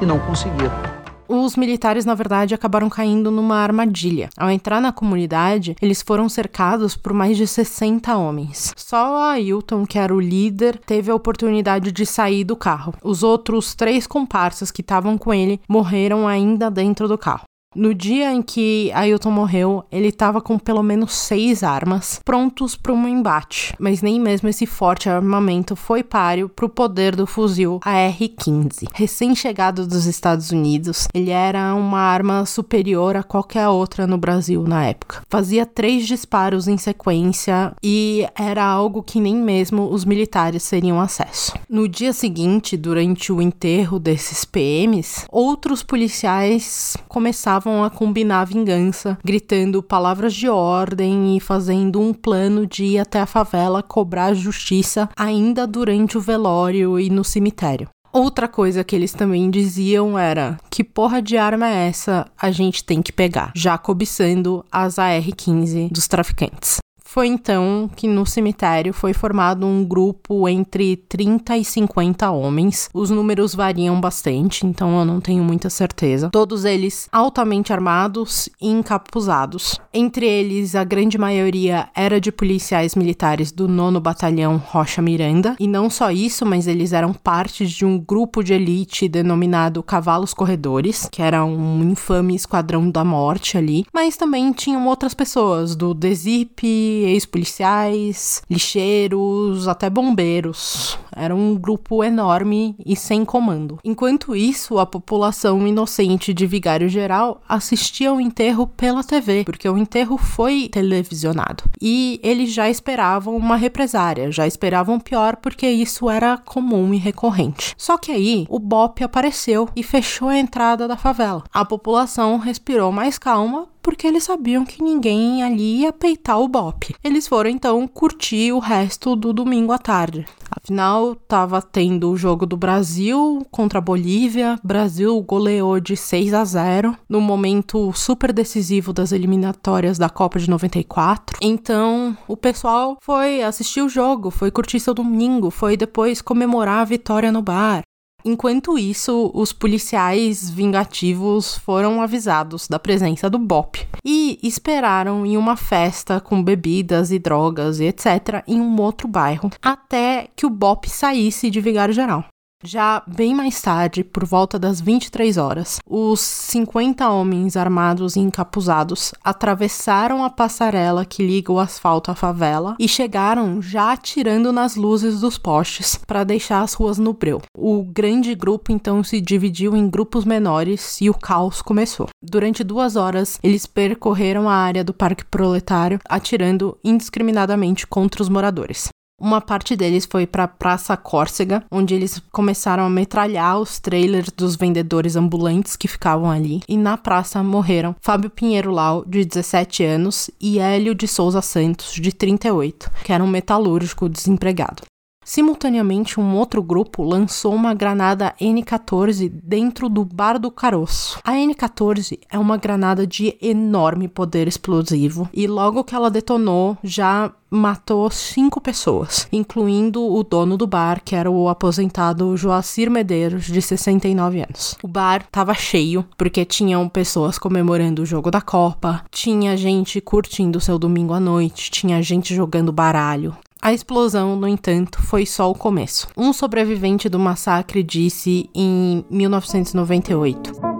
e 0.00 0.06
não 0.06 0.18
conseguiram 0.20 0.96
os 1.28 1.56
militares, 1.56 2.04
na 2.04 2.14
verdade, 2.14 2.54
acabaram 2.54 2.88
caindo 2.88 3.30
numa 3.30 3.56
armadilha. 3.56 4.28
Ao 4.36 4.50
entrar 4.50 4.80
na 4.80 4.92
comunidade, 4.92 5.76
eles 5.80 6.02
foram 6.02 6.28
cercados 6.28 6.96
por 6.96 7.12
mais 7.12 7.36
de 7.36 7.46
60 7.46 8.16
homens. 8.16 8.72
Só 8.76 9.16
a 9.16 9.30
Ailton, 9.32 9.84
que 9.86 9.98
era 9.98 10.14
o 10.14 10.20
líder, 10.20 10.78
teve 10.78 11.10
a 11.10 11.14
oportunidade 11.14 11.92
de 11.92 12.06
sair 12.06 12.44
do 12.44 12.56
carro. 12.56 12.94
Os 13.02 13.22
outros 13.22 13.74
três 13.74 14.06
comparsas 14.06 14.70
que 14.70 14.80
estavam 14.80 15.18
com 15.18 15.32
ele 15.32 15.60
morreram 15.68 16.26
ainda 16.26 16.70
dentro 16.70 17.08
do 17.08 17.18
carro. 17.18 17.44
No 17.76 17.92
dia 17.92 18.32
em 18.32 18.40
que 18.40 18.90
Ailton 18.94 19.30
morreu, 19.30 19.84
ele 19.92 20.08
estava 20.08 20.40
com 20.40 20.58
pelo 20.58 20.82
menos 20.82 21.12
seis 21.12 21.62
armas 21.62 22.18
prontos 22.24 22.74
para 22.74 22.90
um 22.90 23.06
embate, 23.06 23.74
mas 23.78 24.00
nem 24.00 24.18
mesmo 24.18 24.48
esse 24.48 24.64
forte 24.64 25.10
armamento 25.10 25.76
foi 25.76 26.02
páreo 26.02 26.48
para 26.48 26.64
o 26.64 26.70
poder 26.70 27.14
do 27.14 27.26
fuzil 27.26 27.78
AR-15. 27.84 28.88
Recém-chegado 28.94 29.86
dos 29.86 30.06
Estados 30.06 30.50
Unidos, 30.50 31.06
ele 31.12 31.30
era 31.30 31.74
uma 31.74 32.00
arma 32.00 32.46
superior 32.46 33.14
a 33.14 33.22
qualquer 33.22 33.68
outra 33.68 34.06
no 34.06 34.16
Brasil 34.16 34.62
na 34.62 34.86
época. 34.86 35.22
Fazia 35.28 35.66
três 35.66 36.06
disparos 36.06 36.66
em 36.66 36.78
sequência 36.78 37.74
e 37.82 38.26
era 38.34 38.64
algo 38.64 39.02
que 39.02 39.20
nem 39.20 39.36
mesmo 39.36 39.92
os 39.92 40.06
militares 40.06 40.66
teriam 40.66 40.98
acesso. 40.98 41.52
No 41.68 41.86
dia 41.86 42.14
seguinte, 42.14 42.74
durante 42.74 43.30
o 43.30 43.42
enterro 43.42 43.98
desses 43.98 44.46
PMs, 44.46 45.26
outros 45.30 45.82
policiais 45.82 46.96
começavam 47.06 47.65
começavam 47.66 47.82
a 47.82 47.90
combinar 47.90 48.44
vingança, 48.44 49.18
gritando 49.24 49.82
palavras 49.82 50.32
de 50.32 50.48
ordem 50.48 51.36
e 51.36 51.40
fazendo 51.40 52.00
um 52.00 52.14
plano 52.14 52.64
de 52.64 52.84
ir 52.84 52.98
até 52.98 53.20
a 53.20 53.26
favela 53.26 53.82
cobrar 53.82 54.34
justiça 54.34 55.08
ainda 55.16 55.66
durante 55.66 56.16
o 56.16 56.20
velório 56.20 56.98
e 57.00 57.10
no 57.10 57.24
cemitério. 57.24 57.88
Outra 58.12 58.46
coisa 58.46 58.84
que 58.84 58.94
eles 58.94 59.12
também 59.12 59.50
diziam 59.50 60.16
era: 60.16 60.56
que 60.70 60.84
porra 60.84 61.20
de 61.20 61.36
arma 61.36 61.68
é 61.68 61.88
essa? 61.88 62.26
A 62.40 62.50
gente 62.52 62.84
tem 62.84 63.02
que 63.02 63.12
pegar, 63.12 63.50
já 63.54 63.76
cobiçando 63.76 64.64
as 64.70 64.98
AR-15 64.98 65.90
dos 65.90 66.06
traficantes. 66.06 66.78
Foi 67.16 67.28
então 67.28 67.88
que 67.96 68.06
no 68.06 68.26
cemitério 68.26 68.92
foi 68.92 69.14
formado 69.14 69.64
um 69.64 69.82
grupo 69.82 70.46
entre 70.46 70.98
30 70.98 71.56
e 71.56 71.64
50 71.64 72.30
homens. 72.30 72.90
Os 72.92 73.08
números 73.08 73.54
variam 73.54 73.98
bastante, 73.98 74.66
então 74.66 74.98
eu 74.98 75.04
não 75.06 75.18
tenho 75.18 75.42
muita 75.42 75.70
certeza. 75.70 76.28
Todos 76.28 76.66
eles 76.66 77.08
altamente 77.10 77.72
armados 77.72 78.50
e 78.60 78.68
encapuzados. 78.68 79.80
Entre 79.94 80.26
eles, 80.26 80.74
a 80.74 80.84
grande 80.84 81.16
maioria 81.16 81.88
era 81.94 82.20
de 82.20 82.30
policiais 82.30 82.94
militares 82.94 83.50
do 83.50 83.66
9 83.66 83.98
Batalhão 83.98 84.58
Rocha 84.58 85.00
Miranda. 85.00 85.56
E 85.58 85.66
não 85.66 85.88
só 85.88 86.10
isso, 86.10 86.44
mas 86.44 86.66
eles 86.66 86.92
eram 86.92 87.14
parte 87.14 87.66
de 87.66 87.86
um 87.86 87.98
grupo 87.98 88.44
de 88.44 88.52
elite 88.52 89.08
denominado 89.08 89.82
Cavalos 89.82 90.34
Corredores, 90.34 91.08
que 91.10 91.22
era 91.22 91.42
um 91.46 91.82
infame 91.82 92.34
esquadrão 92.34 92.90
da 92.90 93.02
morte 93.02 93.56
ali. 93.56 93.86
Mas 93.90 94.18
também 94.18 94.52
tinham 94.52 94.86
outras 94.86 95.14
pessoas 95.14 95.74
do 95.74 95.94
DESIP, 95.94 97.05
ex-policiais, 97.06 98.42
lixeiros, 98.50 99.68
até 99.68 99.88
bombeiros. 99.88 100.98
Era 101.14 101.34
um 101.34 101.56
grupo 101.56 102.04
enorme 102.04 102.76
e 102.84 102.94
sem 102.94 103.24
comando. 103.24 103.78
Enquanto 103.84 104.36
isso, 104.36 104.78
a 104.78 104.86
população 104.86 105.66
inocente 105.66 106.34
de 106.34 106.46
Vigário 106.46 106.88
Geral 106.88 107.40
assistia 107.48 108.10
ao 108.10 108.20
enterro 108.20 108.66
pela 108.66 109.02
TV, 109.02 109.44
porque 109.44 109.68
o 109.68 109.78
enterro 109.78 110.18
foi 110.18 110.68
televisionado. 110.68 111.64
E 111.80 112.20
eles 112.22 112.52
já 112.52 112.68
esperavam 112.68 113.36
uma 113.36 113.56
represária, 113.56 114.30
já 114.30 114.46
esperavam 114.46 115.00
pior 115.00 115.36
porque 115.36 115.66
isso 115.66 116.10
era 116.10 116.36
comum 116.36 116.92
e 116.92 116.98
recorrente. 116.98 117.74
Só 117.78 117.96
que 117.96 118.12
aí 118.12 118.46
o 118.48 118.58
BOP 118.58 119.02
apareceu 119.02 119.68
e 119.74 119.82
fechou 119.82 120.28
a 120.28 120.38
entrada 120.38 120.86
da 120.86 120.96
favela. 120.96 121.44
A 121.52 121.64
população 121.64 122.38
respirou 122.38 122.92
mais 122.92 123.18
calma 123.18 123.68
porque 123.86 124.04
eles 124.04 124.24
sabiam 124.24 124.64
que 124.64 124.82
ninguém 124.82 125.44
ali 125.44 125.82
ia 125.82 125.92
peitar 125.92 126.40
o 126.40 126.48
Bop. 126.48 126.92
Eles 127.04 127.28
foram 127.28 127.48
então 127.48 127.86
curtir 127.86 128.50
o 128.50 128.58
resto 128.58 129.14
do 129.14 129.32
domingo 129.32 129.70
à 129.70 129.78
tarde. 129.78 130.26
Afinal, 130.50 131.12
estava 131.12 131.62
tendo 131.62 132.10
o 132.10 132.16
jogo 132.16 132.44
do 132.46 132.56
Brasil 132.56 133.46
contra 133.48 133.78
a 133.78 133.80
Bolívia. 133.80 134.58
Brasil 134.64 135.22
goleou 135.22 135.78
de 135.78 135.96
6 135.96 136.34
a 136.34 136.44
0 136.44 136.98
no 137.08 137.20
momento 137.20 137.92
super 137.92 138.32
decisivo 138.32 138.92
das 138.92 139.12
eliminatórias 139.12 139.98
da 139.98 140.08
Copa 140.08 140.40
de 140.40 140.50
94. 140.50 141.38
Então, 141.40 142.18
o 142.26 142.36
pessoal 142.36 142.98
foi 143.00 143.40
assistir 143.40 143.82
o 143.82 143.88
jogo, 143.88 144.32
foi 144.32 144.50
curtir 144.50 144.80
seu 144.80 144.94
domingo, 144.94 145.48
foi 145.48 145.76
depois 145.76 146.20
comemorar 146.20 146.80
a 146.80 146.84
vitória 146.84 147.30
no 147.30 147.40
bar. 147.40 147.84
Enquanto 148.26 148.76
isso, 148.76 149.30
os 149.32 149.52
policiais 149.52 150.50
vingativos 150.50 151.56
foram 151.58 152.02
avisados 152.02 152.66
da 152.66 152.76
presença 152.76 153.30
do 153.30 153.38
BOP 153.38 153.86
e 154.04 154.36
esperaram 154.42 155.24
em 155.24 155.36
uma 155.36 155.56
festa 155.56 156.20
com 156.20 156.42
bebidas 156.42 157.12
e 157.12 157.20
drogas 157.20 157.78
e 157.78 157.84
etc. 157.84 158.42
em 158.44 158.60
um 158.60 158.80
outro 158.80 159.06
bairro 159.06 159.48
até 159.62 160.28
que 160.34 160.44
o 160.44 160.50
BOP 160.50 160.90
saísse 160.90 161.48
de 161.48 161.60
Vigário 161.60 161.94
Geral. 161.94 162.24
Já 162.64 163.02
bem 163.06 163.34
mais 163.34 163.60
tarde, 163.60 164.02
por 164.02 164.24
volta 164.24 164.58
das 164.58 164.80
23 164.80 165.36
horas, 165.36 165.78
os 165.86 166.20
50 166.20 167.06
homens 167.08 167.54
armados 167.54 168.16
e 168.16 168.20
encapuzados 168.20 169.12
atravessaram 169.22 170.24
a 170.24 170.30
passarela 170.30 171.04
que 171.04 171.24
liga 171.24 171.52
o 171.52 171.60
asfalto 171.60 172.10
à 172.10 172.14
favela 172.14 172.74
e 172.78 172.88
chegaram 172.88 173.60
já 173.60 173.92
atirando 173.92 174.52
nas 174.54 174.74
luzes 174.74 175.20
dos 175.20 175.36
postes 175.36 175.96
para 175.96 176.24
deixar 176.24 176.62
as 176.62 176.72
ruas 176.72 176.96
no 176.96 177.12
breu. 177.12 177.42
O 177.56 177.84
grande 177.84 178.34
grupo 178.34 178.72
então 178.72 179.04
se 179.04 179.20
dividiu 179.20 179.76
em 179.76 179.88
grupos 179.88 180.24
menores 180.24 180.98
e 181.00 181.10
o 181.10 181.14
caos 181.14 181.60
começou. 181.60 182.08
Durante 182.22 182.64
duas 182.64 182.96
horas, 182.96 183.38
eles 183.42 183.66
percorreram 183.66 184.48
a 184.48 184.54
área 184.54 184.82
do 184.82 184.94
Parque 184.94 185.26
Proletário, 185.26 186.00
atirando 186.08 186.78
indiscriminadamente 186.82 187.86
contra 187.86 188.22
os 188.22 188.30
moradores. 188.30 188.88
Uma 189.18 189.40
parte 189.40 189.74
deles 189.74 190.06
foi 190.08 190.26
para 190.26 190.46
Praça 190.46 190.94
Córcega, 190.94 191.64
onde 191.70 191.94
eles 191.94 192.20
começaram 192.30 192.84
a 192.84 192.90
metralhar 192.90 193.58
os 193.58 193.78
trailers 193.78 194.30
dos 194.30 194.56
vendedores 194.56 195.16
ambulantes 195.16 195.74
que 195.74 195.88
ficavam 195.88 196.30
ali. 196.30 196.60
E 196.68 196.76
na 196.76 196.98
praça 196.98 197.42
morreram 197.42 197.96
Fábio 198.00 198.28
Pinheiro 198.28 198.70
Lau, 198.70 199.04
de 199.06 199.24
17 199.24 199.82
anos, 199.82 200.30
e 200.38 200.58
Hélio 200.58 200.94
de 200.94 201.08
Souza 201.08 201.40
Santos, 201.40 201.94
de 201.94 202.12
38, 202.12 202.90
que 203.04 203.12
era 203.12 203.24
um 203.24 203.28
metalúrgico 203.28 204.06
desempregado. 204.06 204.82
Simultaneamente, 205.26 206.20
um 206.20 206.36
outro 206.36 206.62
grupo 206.62 207.02
lançou 207.02 207.52
uma 207.52 207.74
granada 207.74 208.32
N14 208.40 209.28
dentro 209.28 209.88
do 209.88 210.04
Bar 210.04 210.38
do 210.38 210.52
Caroço. 210.52 211.18
A 211.24 211.32
N14 211.32 212.20
é 212.30 212.38
uma 212.38 212.56
granada 212.56 213.04
de 213.04 213.36
enorme 213.42 214.06
poder 214.06 214.46
explosivo 214.46 215.28
e 215.34 215.48
logo 215.48 215.82
que 215.82 215.96
ela 215.96 216.12
detonou, 216.12 216.78
já 216.80 217.32
matou 217.50 218.08
cinco 218.08 218.60
pessoas, 218.60 219.26
incluindo 219.32 220.00
o 220.00 220.22
dono 220.22 220.56
do 220.56 220.66
bar, 220.66 221.00
que 221.04 221.16
era 221.16 221.30
o 221.30 221.48
aposentado 221.48 222.36
Joacir 222.36 222.88
Medeiros, 222.88 223.46
de 223.46 223.60
69 223.60 224.42
anos. 224.42 224.76
O 224.80 224.86
bar 224.86 225.22
estava 225.22 225.54
cheio, 225.54 226.04
porque 226.16 226.44
tinham 226.44 226.88
pessoas 226.88 227.36
comemorando 227.36 228.02
o 228.02 228.06
jogo 228.06 228.30
da 228.30 228.40
Copa, 228.40 229.04
tinha 229.10 229.56
gente 229.56 230.00
curtindo 230.00 230.60
seu 230.60 230.78
domingo 230.78 231.14
à 231.14 231.20
noite, 231.20 231.70
tinha 231.70 232.00
gente 232.00 232.34
jogando 232.34 232.72
baralho, 232.72 233.36
a 233.66 233.72
explosão, 233.72 234.36
no 234.36 234.46
entanto, 234.46 235.02
foi 235.02 235.26
só 235.26 235.50
o 235.50 235.54
começo. 235.54 236.06
Um 236.16 236.32
sobrevivente 236.32 237.08
do 237.08 237.18
massacre 237.18 237.82
disse 237.82 238.48
em 238.54 239.04
1998. 239.10 240.75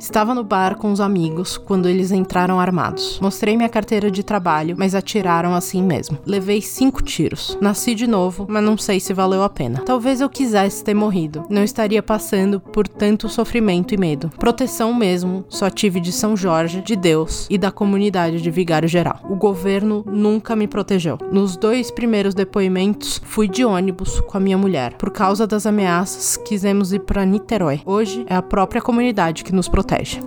Estava 0.00 0.34
no 0.34 0.42
bar 0.42 0.76
com 0.76 0.90
os 0.90 0.98
amigos 0.98 1.58
quando 1.58 1.86
eles 1.86 2.10
entraram 2.10 2.58
armados. 2.58 3.20
Mostrei 3.20 3.54
minha 3.54 3.68
carteira 3.68 4.10
de 4.10 4.22
trabalho, 4.22 4.74
mas 4.78 4.94
atiraram 4.94 5.54
assim 5.54 5.82
mesmo. 5.82 6.16
Levei 6.24 6.62
cinco 6.62 7.02
tiros. 7.02 7.58
Nasci 7.60 7.94
de 7.94 8.06
novo, 8.06 8.46
mas 8.48 8.64
não 8.64 8.78
sei 8.78 8.98
se 8.98 9.12
valeu 9.12 9.42
a 9.42 9.50
pena. 9.50 9.82
Talvez 9.84 10.22
eu 10.22 10.30
quisesse 10.30 10.82
ter 10.82 10.94
morrido. 10.94 11.44
Não 11.50 11.62
estaria 11.62 12.02
passando 12.02 12.58
por 12.58 12.88
tanto 12.88 13.28
sofrimento 13.28 13.92
e 13.92 13.98
medo. 13.98 14.30
Proteção 14.38 14.94
mesmo, 14.94 15.44
só 15.50 15.68
tive 15.68 16.00
de 16.00 16.12
São 16.12 16.34
Jorge, 16.34 16.80
de 16.80 16.96
Deus 16.96 17.46
e 17.50 17.58
da 17.58 17.70
comunidade 17.70 18.40
de 18.40 18.50
Vigário 18.50 18.88
Geral. 18.88 19.20
O 19.28 19.36
governo 19.36 20.02
nunca 20.06 20.56
me 20.56 20.66
protegeu. 20.66 21.18
Nos 21.30 21.58
dois 21.58 21.90
primeiros 21.90 22.34
depoimentos, 22.34 23.20
fui 23.22 23.46
de 23.46 23.66
ônibus 23.66 24.18
com 24.22 24.38
a 24.38 24.40
minha 24.40 24.56
mulher. 24.56 24.94
Por 24.94 25.10
causa 25.10 25.46
das 25.46 25.66
ameaças, 25.66 26.38
quisemos 26.38 26.90
ir 26.90 27.00
para 27.00 27.26
Niterói. 27.26 27.82
Hoje 27.84 28.24
é 28.26 28.34
a 28.34 28.40
própria 28.40 28.80
comunidade 28.80 29.44
que 29.44 29.54
nos 29.54 29.68
protege 29.68 29.89
protege. 29.90 30.20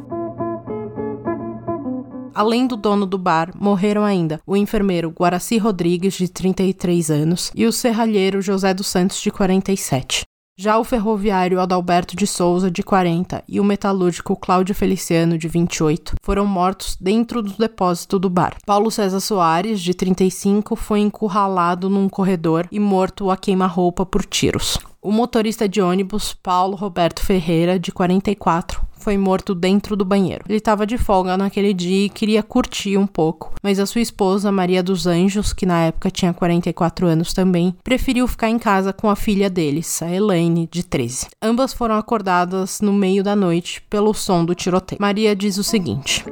Além 2.36 2.68
do 2.68 2.76
dono 2.76 3.06
do 3.06 3.18
bar, 3.18 3.52
morreram 3.56 4.04
ainda 4.04 4.42
o 4.46 4.58
enfermeiro 4.58 5.12
Guaraci 5.12 5.58
Rodrigues, 5.58 6.16
de 6.16 6.28
33 6.28 7.12
anos, 7.12 7.52
e 7.56 7.66
o 7.66 7.72
serralheiro 7.72 8.42
José 8.42 8.74
dos 8.74 8.88
Santos, 8.88 9.22
de 9.22 9.32
47. 9.32 10.24
Já 10.56 10.78
o 10.78 10.84
ferroviário 10.84 11.60
Adalberto 11.60 12.16
de 12.16 12.28
Souza, 12.28 12.70
de 12.70 12.84
40, 12.84 13.44
e 13.48 13.60
o 13.60 13.64
metalúrgico 13.64 14.36
Cláudio 14.36 14.76
Feliciano, 14.76 15.38
de 15.38 15.48
28, 15.48 16.16
foram 16.22 16.46
mortos 16.46 16.98
dentro 17.00 17.42
do 17.42 17.54
depósito 17.54 18.20
do 18.20 18.30
bar. 18.30 18.58
Paulo 18.66 18.92
César 18.92 19.20
Soares, 19.20 19.80
de 19.82 19.94
35, 19.94 20.76
foi 20.76 21.00
encurralado 21.00 21.90
num 21.90 22.10
corredor 22.10 22.68
e 22.72 22.80
morto 22.80 23.32
a 23.32 23.38
queima-roupa 23.38 24.06
por 24.06 24.26
tiros. 24.26 24.78
O 25.04 25.12
motorista 25.12 25.68
de 25.68 25.82
ônibus, 25.82 26.34
Paulo 26.34 26.78
Roberto 26.78 27.22
Ferreira, 27.22 27.78
de 27.78 27.92
44, 27.92 28.82
foi 28.94 29.18
morto 29.18 29.54
dentro 29.54 29.98
do 29.98 30.06
banheiro. 30.06 30.46
Ele 30.48 30.60
estava 30.60 30.88
de 30.88 30.98
folga 30.98 31.36
naquele 31.36 31.74
dia 31.74 32.06
e 32.06 32.10
queria 32.10 32.42
curtir 32.42 32.98
um 32.98 33.06
pouco, 33.06 33.52
mas 33.62 33.80
a 33.80 33.86
sua 33.86 34.00
esposa, 34.00 34.50
Maria 34.50 34.82
dos 34.82 35.06
Anjos, 35.06 35.52
que 35.52 35.66
na 35.66 35.88
época 35.88 36.10
tinha 36.10 36.34
44 36.34 37.06
anos 37.06 37.34
também, 37.34 37.76
preferiu 37.84 38.26
ficar 38.30 38.48
em 38.48 38.58
casa 38.58 38.94
com 38.94 39.10
a 39.10 39.16
filha 39.18 39.50
deles, 39.50 40.02
a 40.02 40.10
Elaine, 40.10 40.70
de 40.72 40.84
13. 40.84 41.28
Ambas 41.42 41.74
foram 41.74 41.96
acordadas 41.96 42.80
no 42.80 42.94
meio 42.94 43.26
da 43.26 43.36
noite 43.36 43.84
pelo 43.90 44.14
som 44.14 44.46
do 44.46 44.56
tiroteio. 44.56 45.02
Maria 45.02 45.36
diz 45.36 45.58
o 45.58 45.66
seguinte. 45.66 46.24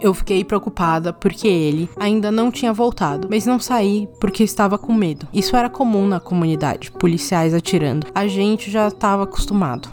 Eu 0.00 0.12
fiquei 0.12 0.44
preocupada 0.44 1.12
porque 1.12 1.48
ele 1.48 1.88
ainda 1.98 2.30
não 2.30 2.50
tinha 2.50 2.72
voltado, 2.72 3.28
mas 3.30 3.46
não 3.46 3.58
saí 3.58 4.08
porque 4.20 4.44
estava 4.44 4.76
com 4.76 4.92
medo. 4.92 5.26
Isso 5.32 5.56
era 5.56 5.70
comum 5.70 6.06
na 6.06 6.20
comunidade, 6.20 6.92
policiais 6.92 7.54
atirando. 7.54 8.06
A 8.14 8.26
gente 8.26 8.70
já 8.70 8.88
estava 8.88 9.24
acostumado 9.24 9.88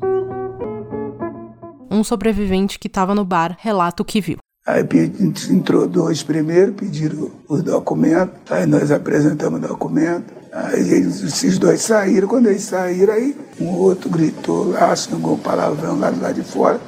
um 1.90 2.04
sobrevivente 2.04 2.80
que 2.80 2.88
estava 2.88 3.14
no 3.14 3.24
bar 3.24 3.56
relata 3.60 4.02
o 4.02 4.06
que 4.06 4.20
viu. 4.20 4.38
Aí 4.66 4.82
entrou 5.50 5.88
dois 5.88 6.24
primeiro, 6.24 6.72
pediram 6.74 7.30
os 7.50 7.62
documentos, 7.62 8.34
aí 8.50 8.66
nós 8.66 8.92
apresentamos 8.92 9.60
o 9.60 9.68
documento, 9.68 10.34
aí 10.54 10.90
eles, 10.90 11.22
esses 11.22 11.58
dois 11.58 11.82
saíram, 11.82 12.30
quando 12.30 12.48
eles 12.48 12.64
saíram, 12.64 13.14
aí 13.14 13.36
um 13.60 13.68
outro 13.76 14.10
gritou 14.10 14.70
lá, 14.70 14.96
xingou 14.96 15.34
um 15.34 15.40
palavrão 15.40 16.00
lá, 16.00 16.10
lá 16.10 16.32
de 16.32 16.44
fora, 16.44 16.80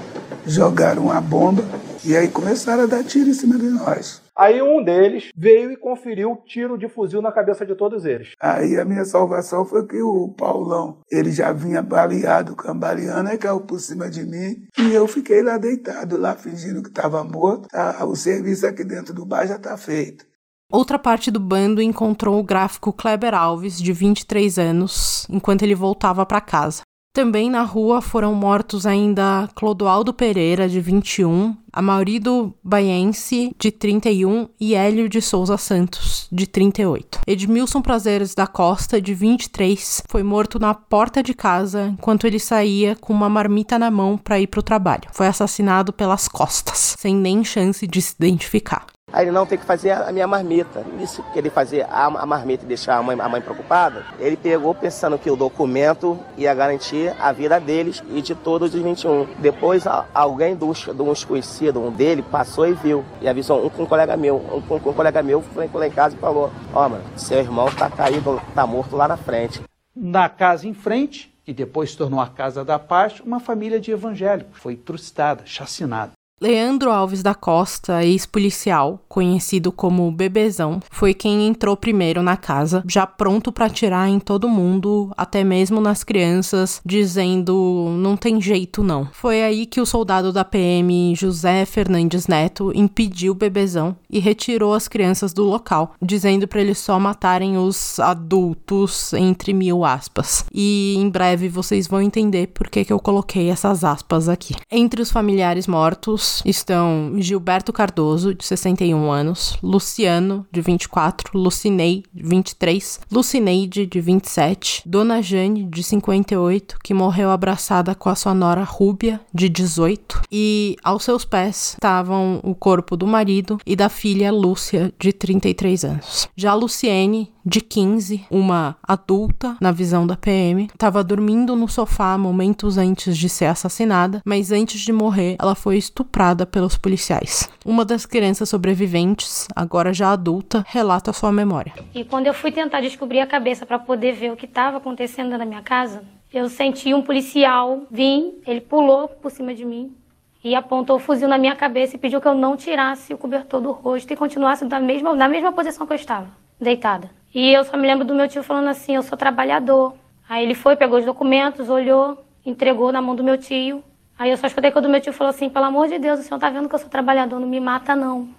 jogaram 0.46 1.04
uma 1.04 1.20
bomba 1.20 1.64
e 2.04 2.16
aí 2.16 2.28
começaram 2.28 2.84
a 2.84 2.86
dar 2.88 3.04
tiro 3.04 3.30
em 3.30 3.34
cima 3.34 3.58
de 3.58 3.68
nós. 3.68 4.22
Aí 4.38 4.62
um 4.62 4.84
deles 4.84 5.30
veio 5.36 5.72
e 5.72 5.78
conferiu 5.78 6.38
tiro 6.46 6.78
de 6.78 6.90
fuzil 6.90 7.22
na 7.22 7.32
cabeça 7.32 7.66
de 7.66 7.74
todos 7.74 8.06
eles. 8.06 8.34
Aí 8.40 8.78
a 8.78 8.84
minha 8.84 9.06
salvação 9.06 9.66
foi 9.66 9.88
que 9.88 10.02
o 10.02 10.28
Paulão, 10.38 10.98
ele 11.10 11.32
já 11.32 11.54
vinha 11.54 11.82
baleado, 11.82 12.56
cambaleando, 12.56 13.30
aí 13.30 13.38
caiu 13.38 13.62
por 13.62 13.80
cima 13.80 14.10
de 14.10 14.24
mim 14.24 14.68
e 14.78 14.94
eu 14.94 15.08
fiquei 15.08 15.42
lá 15.42 15.58
deitado, 15.58 16.18
lá 16.18 16.36
fingindo 16.36 16.84
que 16.84 16.90
estava 16.90 17.24
morto. 17.24 17.68
Ah, 17.74 18.06
o 18.06 18.16
serviço 18.16 18.68
aqui 18.68 18.84
dentro 18.84 19.14
do 19.14 19.26
bar 19.26 19.48
já 19.48 19.56
está 19.56 19.78
feito. 19.78 20.26
Outra 20.72 20.98
parte 20.98 21.30
do 21.30 21.40
bando 21.40 21.82
encontrou 21.82 22.40
o 22.40 22.44
gráfico 22.44 22.92
Kleber 22.92 23.34
Alves, 23.34 23.80
de 23.80 23.94
23 23.94 24.58
anos, 24.58 25.26
enquanto 25.30 25.62
ele 25.62 25.76
voltava 25.76 26.26
para 26.26 26.42
casa. 26.42 26.82
Também 27.16 27.50
na 27.50 27.64
rua 27.64 28.02
foram 28.02 28.36
mortos 28.36 28.86
ainda 28.86 29.48
Clodoaldo 29.56 30.14
Pereira, 30.14 30.68
de 30.68 30.82
21, 30.82 31.56
Amaurido 31.72 32.54
Baiense, 32.62 33.56
de 33.58 33.72
31 33.72 34.50
e 34.60 34.76
Hélio 34.76 35.08
de 35.08 35.22
Souza 35.22 35.56
Santos, 35.56 36.28
de 36.30 36.46
38. 36.46 37.22
Edmilson 37.26 37.82
Prazeres 37.82 38.36
da 38.36 38.46
Costa, 38.46 39.00
de 39.02 39.14
23, 39.14 40.04
foi 40.10 40.24
morto 40.24 40.60
na 40.60 40.74
porta 40.74 41.24
de 41.24 41.34
casa 41.34 41.88
enquanto 41.88 42.28
ele 42.28 42.38
saía 42.38 42.98
com 42.98 43.14
uma 43.14 43.30
marmita 43.30 43.80
na 43.80 43.90
mão 43.90 44.18
para 44.18 44.38
ir 44.38 44.48
para 44.48 44.60
o 44.60 44.64
trabalho. 44.64 45.08
Foi 45.14 45.28
assassinado 45.28 45.94
pelas 45.94 46.28
costas, 46.28 46.98
sem 47.00 47.16
nem 47.16 47.46
chance 47.46 47.88
de 47.88 48.02
se 48.02 48.14
identificar. 48.20 48.88
Aí 49.16 49.24
ele 49.24 49.32
não 49.32 49.46
tem 49.46 49.58
que 49.58 49.64
fazer 49.64 49.92
a 49.92 50.12
minha 50.12 50.28
marmita. 50.28 50.86
Isso 51.00 51.24
que 51.32 51.40
ele 51.40 51.50
fazer 51.50 51.84
a, 51.90 52.08
a 52.08 52.26
marmita 52.26 52.66
e 52.66 52.68
deixar 52.68 52.98
a 52.98 53.02
mãe, 53.02 53.18
a 53.18 53.30
mãe 53.30 53.40
preocupada, 53.40 54.06
ele 54.20 54.36
pegou 54.36 54.76
pensando 54.76 55.18
que 55.18 55.32
o 55.32 55.38
documento 55.38 56.20
ia 56.38 56.54
garantir 56.54 57.16
a 57.18 57.32
vida 57.32 57.58
deles 57.58 58.04
e 58.10 58.22
de 58.22 58.36
todos 58.36 58.76
os 58.76 58.82
21. 58.82 59.26
Depois 59.40 59.86
alguém 60.14 60.54
dos, 60.54 60.88
dos 60.88 61.24
conhecidos, 61.24 61.82
um 61.82 61.90
dele, 61.90 62.24
passou 62.24 62.68
e 62.68 62.74
viu. 62.74 63.06
E 63.22 63.30
avisou 63.30 63.66
um 63.66 63.70
com 63.70 63.84
um 63.84 63.86
colega 63.86 64.18
meu. 64.18 64.36
Um 64.36 64.62
com 64.62 64.90
um 64.90 64.94
colega 64.94 65.24
meu 65.24 65.42
foi 65.42 65.70
lá 65.74 65.88
em 65.88 65.92
casa 65.92 66.14
e 66.14 66.20
falou: 66.20 66.52
Ó, 66.74 66.86
oh, 66.86 66.90
mano, 66.90 67.04
seu 67.16 67.40
irmão 67.40 67.72
tá 67.72 67.90
caído, 67.90 68.42
tá 68.54 68.68
morto 68.68 68.98
lá 68.98 69.08
na 69.08 69.16
frente. 69.16 69.62
Na 69.96 70.28
casa 70.28 70.68
em 70.68 70.74
frente, 70.74 71.34
que 71.46 71.54
depois 71.54 71.96
tornou 71.96 72.20
a 72.20 72.28
Casa 72.28 72.66
da 72.66 72.78
Paz, 72.78 73.22
uma 73.22 73.40
família 73.40 73.80
de 73.80 73.92
evangélicos 73.92 74.58
foi 74.58 74.76
trucidada, 74.76 75.44
chacinada. 75.46 76.12
Leandro 76.42 76.92
Alves 76.92 77.24
da 77.24 77.34
Costa, 77.34 78.04
ex-policial, 78.04 79.00
conhecido 79.08 79.72
como 79.72 80.12
Bebezão, 80.12 80.82
foi 80.92 81.14
quem 81.14 81.48
entrou 81.48 81.78
primeiro 81.78 82.22
na 82.22 82.36
casa, 82.36 82.84
já 82.86 83.08
pronto 83.08 83.54
para 83.54 83.68
atirar 83.68 84.10
em 84.10 84.20
todo 84.20 84.50
mundo, 84.50 85.14
até 85.16 85.46
mesmo 85.46 85.80
nas 85.80 86.04
crianças, 86.04 86.82
dizendo: 86.86 87.88
não 88.00 88.18
tem 88.18 88.42
jeito 88.42 88.84
não. 88.84 89.08
Foi 89.14 89.44
aí 89.44 89.66
que 89.66 89.80
o 89.80 89.86
soldado 89.86 90.34
da 90.34 90.44
PM, 90.44 91.16
José 91.16 91.64
Fernandes 91.64 92.28
Neto, 92.28 92.70
impediu 92.76 93.34
Bebezão 93.34 93.96
e 94.10 94.20
retirou 94.20 94.74
as 94.74 94.90
crianças 94.90 95.32
do 95.32 95.46
local, 95.46 95.96
dizendo 96.02 96.50
para 96.50 96.60
eles 96.60 96.80
só 96.80 97.00
matarem 97.00 97.58
os 97.58 97.98
adultos, 97.98 99.14
entre 99.14 99.54
mil 99.54 99.86
aspas. 99.86 100.44
E 100.54 100.96
em 100.98 101.10
breve 101.10 101.48
vocês 101.48 101.88
vão 101.88 102.02
entender 102.02 102.48
por 102.48 102.70
que, 102.70 102.84
que 102.84 102.92
eu 102.92 103.00
coloquei 103.00 103.50
essas 103.50 103.86
aspas 103.86 104.28
aqui. 104.28 104.54
Entre 104.70 105.02
os 105.02 105.10
familiares 105.10 105.66
mortos, 105.66 106.25
estão 106.46 107.14
Gilberto 107.18 107.72
Cardoso, 107.74 108.34
de 108.34 108.46
61 108.46 109.12
anos, 109.12 109.58
Luciano, 109.62 110.46
de 110.52 110.62
24, 110.62 111.38
Lucinei, 111.38 112.04
de 112.14 112.24
23, 112.24 113.02
Lucineide, 113.12 113.86
de 113.86 114.02
27, 114.02 114.84
Dona 114.86 115.22
Jane, 115.22 115.64
de 115.66 115.84
58, 115.84 116.78
que 116.84 116.94
morreu 116.94 117.30
abraçada 117.30 117.94
com 117.96 118.10
a 118.10 118.16
sua 118.16 118.34
nora 118.34 118.64
Rúbia, 118.64 119.20
de 119.34 119.50
18, 119.50 120.22
e 120.32 120.76
aos 120.84 121.04
seus 121.04 121.26
pés 121.26 121.74
estavam 121.74 122.40
o 122.44 122.56
corpo 122.56 122.96
do 122.98 123.08
marido 123.08 123.60
e 123.66 123.76
da 123.76 123.90
filha 123.90 124.32
Lúcia, 124.32 124.94
de 125.00 125.12
33 125.12 125.86
anos. 125.86 126.30
Já 126.36 126.54
Luciene, 126.54 127.32
de 127.46 127.62
15, 127.62 128.26
uma 128.32 128.76
adulta 128.82 129.56
na 129.62 129.72
visão 129.72 130.08
da 130.08 130.18
PM, 130.18 130.66
estava 130.66 131.04
dormindo 131.04 131.56
no 131.56 131.68
sofá 131.68 132.18
momentos 132.18 132.78
antes 132.78 133.16
de 133.16 133.30
ser 133.30 133.46
assassinada, 133.46 134.22
mas 134.26 134.52
antes 134.52 134.80
de 134.82 134.92
morrer, 134.92 135.36
ela 135.40 135.54
foi 135.54 135.78
estuprada 135.78 136.46
pelos 136.46 136.78
policiais. 136.78 137.48
Uma 137.64 137.86
das 137.86 138.06
crianças 138.06 138.50
sobreviventes, 138.50 139.48
agora 139.56 139.94
já 139.94 140.12
adulta, 140.12 140.66
relata 140.68 141.14
sua 141.14 141.32
memória. 141.32 141.74
E 141.94 142.04
quando 142.04 142.28
eu 142.28 142.34
fui 142.34 142.52
tentar 142.52 142.82
descobrir 142.82 143.20
a 143.20 143.28
cabeça 143.28 143.66
para 143.66 143.78
poder 143.78 144.14
ver 144.14 144.32
o 144.32 144.36
que 144.36 144.46
estava 144.46 144.78
acontecendo 144.78 145.38
na 145.38 145.46
minha 145.46 145.62
casa, 145.62 146.04
eu 146.34 146.50
senti 146.50 146.94
um 146.94 147.02
policial 147.02 147.84
vir, 147.92 148.42
ele 148.48 148.62
pulou 148.62 149.08
por 149.08 149.30
cima 149.30 149.54
de 149.54 149.64
mim, 149.64 149.96
e 150.44 150.54
apontou 150.54 150.98
o 150.98 151.00
fuzil 151.00 151.28
na 151.28 151.40
minha 151.40 151.56
cabeça 151.56 151.96
e 151.96 152.00
pediu 152.00 152.22
que 152.22 152.28
eu 152.28 152.36
não 152.36 152.56
tirasse 152.56 153.12
o 153.12 153.18
cobertor 153.18 153.60
do 153.60 153.72
rosto 153.72 154.14
e 154.14 154.16
continuasse 154.16 154.64
da 154.66 154.80
mesma, 154.80 155.16
na 155.16 155.28
mesma 155.28 155.52
posição 155.52 155.88
que 155.88 155.94
eu 155.94 155.98
estava, 155.98 156.28
deitada. 156.60 157.10
E 157.34 157.52
eu 157.52 157.64
só 157.64 157.76
me 157.76 157.86
lembro 157.86 158.06
do 158.06 158.16
meu 158.16 158.28
tio 158.28 158.44
falando 158.44 158.70
assim: 158.70 158.96
eu 158.96 159.04
sou 159.04 159.18
trabalhador. 159.18 159.96
Aí 160.28 160.44
ele 160.44 160.56
foi, 160.56 160.76
pegou 160.76 161.00
os 161.00 161.06
documentos, 161.06 161.70
olhou, 161.70 162.24
entregou 162.46 162.92
na 162.92 163.02
mão 163.02 163.16
do 163.16 163.24
meu 163.24 163.38
tio. 163.38 163.84
Aí 164.18 164.32
eu 164.32 164.38
só 164.38 164.48
escutei 164.48 164.72
quando 164.72 164.86
o 164.86 164.90
meu 164.90 165.02
tio 165.02 165.14
falou 165.14 165.30
assim: 165.30 165.50
pelo 165.50 165.66
amor 165.66 165.88
de 165.88 166.00
Deus, 166.00 166.20
o 166.20 166.24
senhor 166.24 166.40
tá 166.40 166.50
vendo 166.50 166.70
que 166.70 166.76
eu 166.76 166.80
sou 166.80 166.90
trabalhador, 166.90 167.40
não 167.40 167.48
me 167.48 167.60
mata 167.60 167.96
não. 167.96 168.30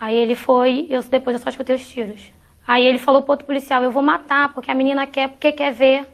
Aí 0.00 0.14
ele 0.16 0.36
foi, 0.36 0.86
eu 0.88 1.02
depois 1.02 1.36
eu 1.36 1.42
só 1.42 1.50
escutei 1.50 1.74
os 1.74 1.88
tiros. 1.88 2.32
Aí 2.66 2.86
ele 2.86 2.98
falou 2.98 3.22
pro 3.22 3.32
outro 3.32 3.46
policial: 3.46 3.82
eu 3.82 3.90
vou 3.90 4.02
matar, 4.02 4.52
porque 4.52 4.70
a 4.70 4.74
menina 4.74 5.06
quer, 5.06 5.28
porque 5.28 5.52
quer 5.52 5.72
ver 5.72 6.06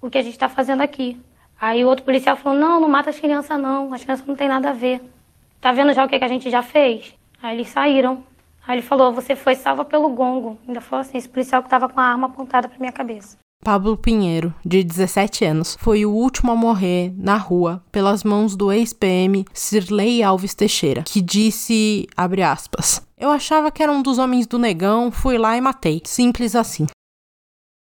o 0.00 0.08
que 0.08 0.18
a 0.18 0.22
gente 0.22 0.34
está 0.34 0.48
fazendo 0.48 0.82
aqui. 0.82 1.20
Aí 1.60 1.84
o 1.84 1.88
outro 1.88 2.04
policial 2.04 2.36
falou: 2.36 2.58
não, 2.58 2.80
não 2.80 2.88
mata 2.88 3.10
as 3.10 3.18
crianças 3.18 3.58
não, 3.60 3.92
as 3.92 4.04
crianças 4.04 4.26
não 4.26 4.36
tem 4.36 4.48
nada 4.48 4.70
a 4.70 4.72
ver. 4.72 5.00
Tá 5.60 5.72
vendo 5.72 5.92
já 5.92 6.04
o 6.04 6.08
que, 6.08 6.18
que 6.18 6.24
a 6.24 6.28
gente 6.28 6.50
já 6.50 6.62
fez? 6.62 7.14
Aí 7.42 7.56
eles 7.56 7.68
saíram. 7.68 8.24
Aí 8.66 8.76
ele 8.76 8.86
falou: 8.86 9.12
Você 9.12 9.34
foi 9.34 9.54
salva 9.54 9.84
pelo 9.84 10.08
gongo. 10.10 10.58
Ainda 10.66 10.80
falou 10.80 11.00
assim: 11.00 11.18
esse 11.18 11.28
policial 11.28 11.62
que 11.62 11.66
estava 11.66 11.88
com 11.88 12.00
a 12.00 12.04
arma 12.04 12.26
apontada 12.28 12.68
para 12.68 12.78
minha 12.78 12.92
cabeça. 12.92 13.36
Pablo 13.64 13.96
Pinheiro, 13.96 14.52
de 14.66 14.82
17 14.82 15.44
anos, 15.44 15.76
foi 15.78 16.04
o 16.04 16.10
último 16.10 16.50
a 16.50 16.56
morrer 16.56 17.14
na 17.16 17.36
rua 17.36 17.80
pelas 17.92 18.24
mãos 18.24 18.56
do 18.56 18.72
ex-PM 18.72 19.44
Sirley 19.52 20.20
Alves 20.20 20.52
Teixeira, 20.52 21.04
que 21.04 21.20
disse, 21.20 22.08
abre 22.16 22.42
aspas, 22.42 23.06
eu 23.16 23.30
achava 23.30 23.70
que 23.70 23.80
era 23.80 23.92
um 23.92 24.02
dos 24.02 24.18
homens 24.18 24.48
do 24.48 24.58
negão, 24.58 25.12
fui 25.12 25.38
lá 25.38 25.56
e 25.56 25.60
matei. 25.60 26.02
Simples 26.04 26.56
assim. 26.56 26.88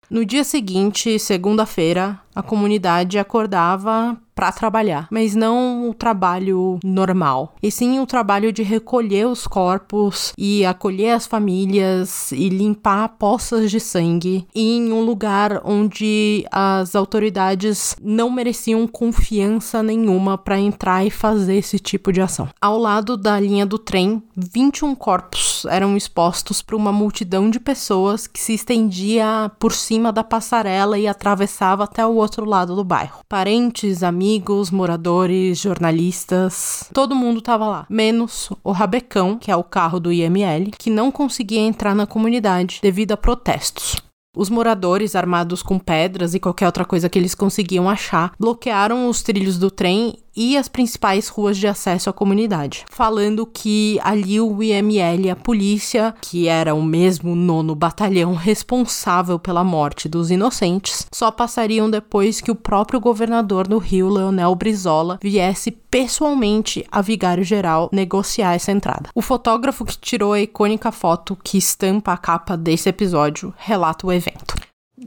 No 0.07 0.23
dia 0.23 0.43
seguinte, 0.43 1.17
segunda-feira, 1.17 2.21
a 2.35 2.41
comunidade 2.41 3.17
acordava 3.17 4.17
para 4.35 4.51
trabalhar, 4.51 5.07
mas 5.11 5.35
não 5.35 5.89
o 5.89 5.93
trabalho 5.93 6.79
normal, 6.83 7.55
e 7.61 7.69
sim 7.69 7.99
o 7.99 8.05
trabalho 8.05 8.51
de 8.51 8.63
recolher 8.63 9.27
os 9.27 9.45
corpos 9.45 10.33
e 10.37 10.65
acolher 10.65 11.11
as 11.11 11.27
famílias 11.27 12.31
e 12.31 12.49
limpar 12.49 13.09
poças 13.09 13.69
de 13.69 13.79
sangue 13.79 14.47
em 14.53 14.91
um 14.91 15.01
lugar 15.01 15.61
onde 15.63 16.45
as 16.51 16.95
autoridades 16.95 17.95
não 18.01 18.29
mereciam 18.29 18.87
confiança 18.87 19.83
nenhuma 19.83 20.37
para 20.37 20.59
entrar 20.59 21.05
e 21.05 21.11
fazer 21.11 21.57
esse 21.57 21.77
tipo 21.77 22.11
de 22.11 22.21
ação. 22.21 22.49
Ao 22.59 22.77
lado 22.77 23.15
da 23.15 23.39
linha 23.39 23.65
do 23.65 23.77
trem, 23.77 24.23
21 24.35 24.95
corpos 24.95 25.65
eram 25.69 25.95
expostos 25.95 26.61
para 26.61 26.75
uma 26.75 26.91
multidão 26.91 27.49
de 27.49 27.59
pessoas 27.59 28.25
que 28.25 28.39
se 28.39 28.53
estendia 28.53 29.51
por 29.59 29.73
cima 29.73 30.11
da 30.11 30.23
passarela 30.23 30.97
e 30.97 31.07
atravessava 31.07 31.83
até 31.83 32.05
o 32.05 32.15
outro 32.23 32.45
lado 32.45 32.75
do 32.75 32.83
bairro. 32.83 33.19
Parentes, 33.29 34.01
amigos, 34.01 34.71
moradores, 34.71 35.59
jornalistas, 35.59 36.89
todo 36.93 37.15
mundo 37.15 37.41
tava 37.41 37.67
lá, 37.67 37.85
menos 37.89 38.49
o 38.63 38.71
Rabecão, 38.71 39.37
que 39.37 39.51
é 39.51 39.55
o 39.55 39.63
carro 39.63 39.99
do 39.99 40.11
IML, 40.11 40.71
que 40.77 40.89
não 40.89 41.11
conseguia 41.11 41.61
entrar 41.61 41.93
na 41.93 42.07
comunidade 42.07 42.79
devido 42.81 43.11
a 43.11 43.17
protestos. 43.17 44.01
Os 44.35 44.49
moradores, 44.49 45.15
armados 45.15 45.61
com 45.61 45.77
pedras 45.77 46.33
e 46.33 46.39
qualquer 46.39 46.65
outra 46.65 46.83
coisa 46.83 47.07
que 47.07 47.19
eles 47.19 47.35
conseguiam 47.35 47.87
achar, 47.87 48.33
bloquearam 48.39 49.07
os 49.07 49.21
trilhos 49.21 49.59
do 49.59 49.69
trem 49.69 50.15
e 50.35 50.57
as 50.57 50.67
principais 50.67 51.27
ruas 51.27 51.55
de 51.55 51.67
acesso 51.67 52.09
à 52.09 52.13
comunidade, 52.13 52.83
falando 52.89 53.45
que 53.45 53.99
ali 54.03 54.41
o 54.41 54.63
IML 54.63 55.25
e 55.25 55.29
a 55.29 55.35
polícia, 55.35 56.15
que 56.19 56.47
era 56.47 56.73
o 56.73 56.81
mesmo 56.81 57.35
nono 57.35 57.75
batalhão 57.75 58.33
responsável 58.33 59.37
pela 59.37 59.63
morte 59.63 60.09
dos 60.09 60.31
inocentes, 60.31 61.05
só 61.13 61.29
passariam 61.29 61.87
depois 61.87 62.41
que 62.41 62.49
o 62.49 62.55
próprio 62.55 62.99
governador 62.99 63.67
do 63.67 63.77
Rio, 63.77 64.09
Leonel 64.09 64.55
Brizola, 64.55 65.19
viesse 65.21 65.69
pessoalmente 65.69 66.83
a 66.91 66.99
Vigário 67.01 67.43
Geral 67.43 67.87
negociar 67.91 68.55
essa 68.55 68.71
entrada. 68.71 69.11
O 69.13 69.21
fotógrafo 69.21 69.85
que 69.85 69.95
tirou 69.95 70.33
a 70.33 70.41
icônica 70.41 70.91
foto 70.91 71.37
que 71.43 71.59
estampa 71.59 72.13
a 72.13 72.17
capa 72.17 72.57
desse 72.57 72.89
episódio 72.89 73.53
relata 73.55 74.07
o 74.07 74.11
evento 74.11 74.22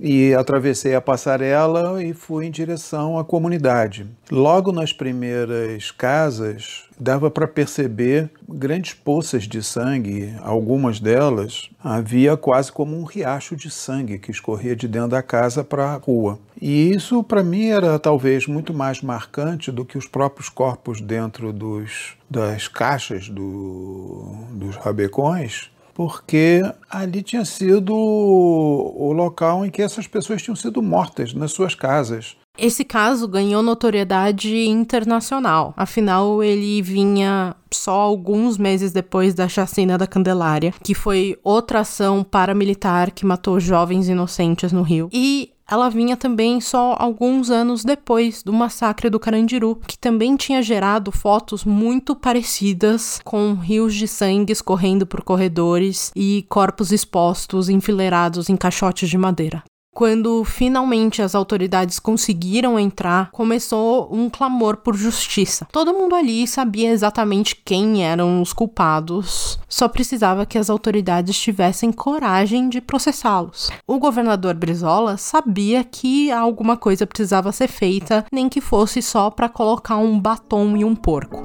e 0.01 0.35
atravessei 0.35 0.95
a 0.95 1.01
passarela 1.01 2.03
e 2.03 2.13
fui 2.13 2.47
em 2.47 2.51
direção 2.51 3.19
à 3.19 3.25
comunidade. 3.25 4.07
Logo 4.31 4.73
nas 4.73 4.93
primeiras 4.93 5.91
casas, 5.91 6.85
dava 6.99 7.31
para 7.31 7.47
perceber 7.47 8.31
grandes 8.49 8.95
poças 8.95 9.45
de 9.45 9.63
sangue, 9.63 10.35
algumas 10.43 11.01
delas 11.01 11.71
havia 11.83 12.37
quase 12.37 12.73
como 12.73 12.99
um 12.99 13.05
riacho 13.05 13.55
de 13.57 13.71
sangue 13.71 14.19
que 14.19 14.31
escorria 14.31 14.75
de 14.75 14.89
dentro 14.89 15.11
da 15.11 15.23
casa 15.23 15.63
para 15.63 15.93
a 15.93 15.97
rua. 15.97 16.39
E 16.61 16.91
isso 16.91 17.23
para 17.23 17.43
mim 17.43 17.69
era 17.69 17.99
talvez 17.99 18.47
muito 18.47 18.73
mais 18.73 19.03
marcante 19.03 19.71
do 19.71 19.85
que 19.85 19.99
os 19.99 20.07
próprios 20.07 20.49
corpos 20.49 21.01
dentro 21.01 21.53
dos, 21.53 22.17
das 22.29 22.67
caixas 22.67 23.29
do, 23.29 24.47
dos 24.53 24.77
rabecões 24.77 25.71
porque 25.97 26.61
ali 26.91 27.23
tinha 27.23 27.43
sido 27.47 27.95
o 27.95 29.15
local 29.15 29.65
em 29.65 29.71
que 29.71 29.81
essas 29.81 30.07
pessoas 30.07 30.43
tinham 30.43 30.55
sido 30.55 30.83
mortas 30.83 31.33
nas 31.33 31.53
suas 31.53 31.75
casas. 31.75 32.37
Esse 32.59 32.85
caso 32.85 33.27
ganhou 33.27 33.63
notoriedade 33.63 34.67
internacional, 34.67 35.73
afinal, 35.75 36.43
ele 36.43 36.83
vinha 36.83 37.57
só 37.73 37.93
alguns 37.93 38.59
meses 38.59 38.93
depois 38.93 39.33
da 39.33 39.49
chacina 39.49 39.97
da 39.97 40.07
Candelária, 40.07 40.73
que 40.83 40.95
foi 40.95 41.39
outra 41.43 41.81
ação 41.81 42.23
paramilitar 42.23 43.13
que 43.13 43.25
matou 43.25 43.59
jovens 43.59 44.09
inocentes 44.09 44.73
no 44.73 44.83
Rio. 44.83 45.09
E 45.13 45.51
ela 45.69 45.89
vinha 45.89 46.17
também 46.17 46.61
só 46.61 46.97
alguns 46.99 47.51
anos 47.51 47.85
depois 47.85 48.43
do 48.43 48.53
massacre 48.53 49.11
do 49.11 49.19
Carandiru, 49.19 49.81
que 49.87 49.99
também 49.99 50.37
tinha 50.37 50.63
gerado 50.63 51.11
fotos 51.11 51.65
muito 51.65 52.15
parecidas 52.15 53.21
com 53.25 53.55
rios 53.55 53.95
de 53.95 54.07
sangue 54.07 54.53
escorrendo 54.53 55.07
por 55.07 55.23
corredores 55.23 56.13
e 56.15 56.47
corpos 56.49 56.93
expostos 56.93 57.69
enfileirados 57.69 58.49
em 58.49 58.57
caixotes 58.57 59.09
de 59.09 59.19
madeira. 59.19 59.63
Quando 59.97 60.45
finalmente 60.45 61.23
as 61.23 61.35
autoridades 61.35 61.99
conseguiram 61.99 62.79
entrar, 62.79 63.31
começou 63.31 64.15
um 64.15 64.29
clamor 64.29 64.77
por 64.77 64.95
justiça. 64.95 65.67
Todo 65.73 65.95
mundo 65.95 66.15
ali 66.15 66.47
sabia 66.47 66.91
exatamente 66.91 67.57
quem 67.65 68.05
eram 68.05 68.43
os 68.43 68.53
culpados, 68.53 69.59
só 69.67 69.89
precisava 69.89 70.45
que 70.45 70.59
as 70.59 70.69
autoridades 70.69 71.41
tivessem 71.41 71.91
coragem 71.91 72.69
de 72.69 72.83
processá-los. 72.83 73.71
O 73.87 73.99
governador 73.99 74.53
Brizola 74.53 75.17
sabia 75.17 75.83
que 75.83 76.31
alguma 76.31 76.77
coisa 76.77 77.07
precisava 77.07 77.51
ser 77.51 77.69
feita, 77.69 78.27
nem 78.31 78.51
que 78.51 78.61
fosse 78.61 79.01
só 79.01 79.31
para 79.31 79.49
colocar 79.49 79.97
um 79.97 80.21
batom 80.21 80.77
e 80.77 80.85
um 80.85 80.95
porco. 80.95 81.43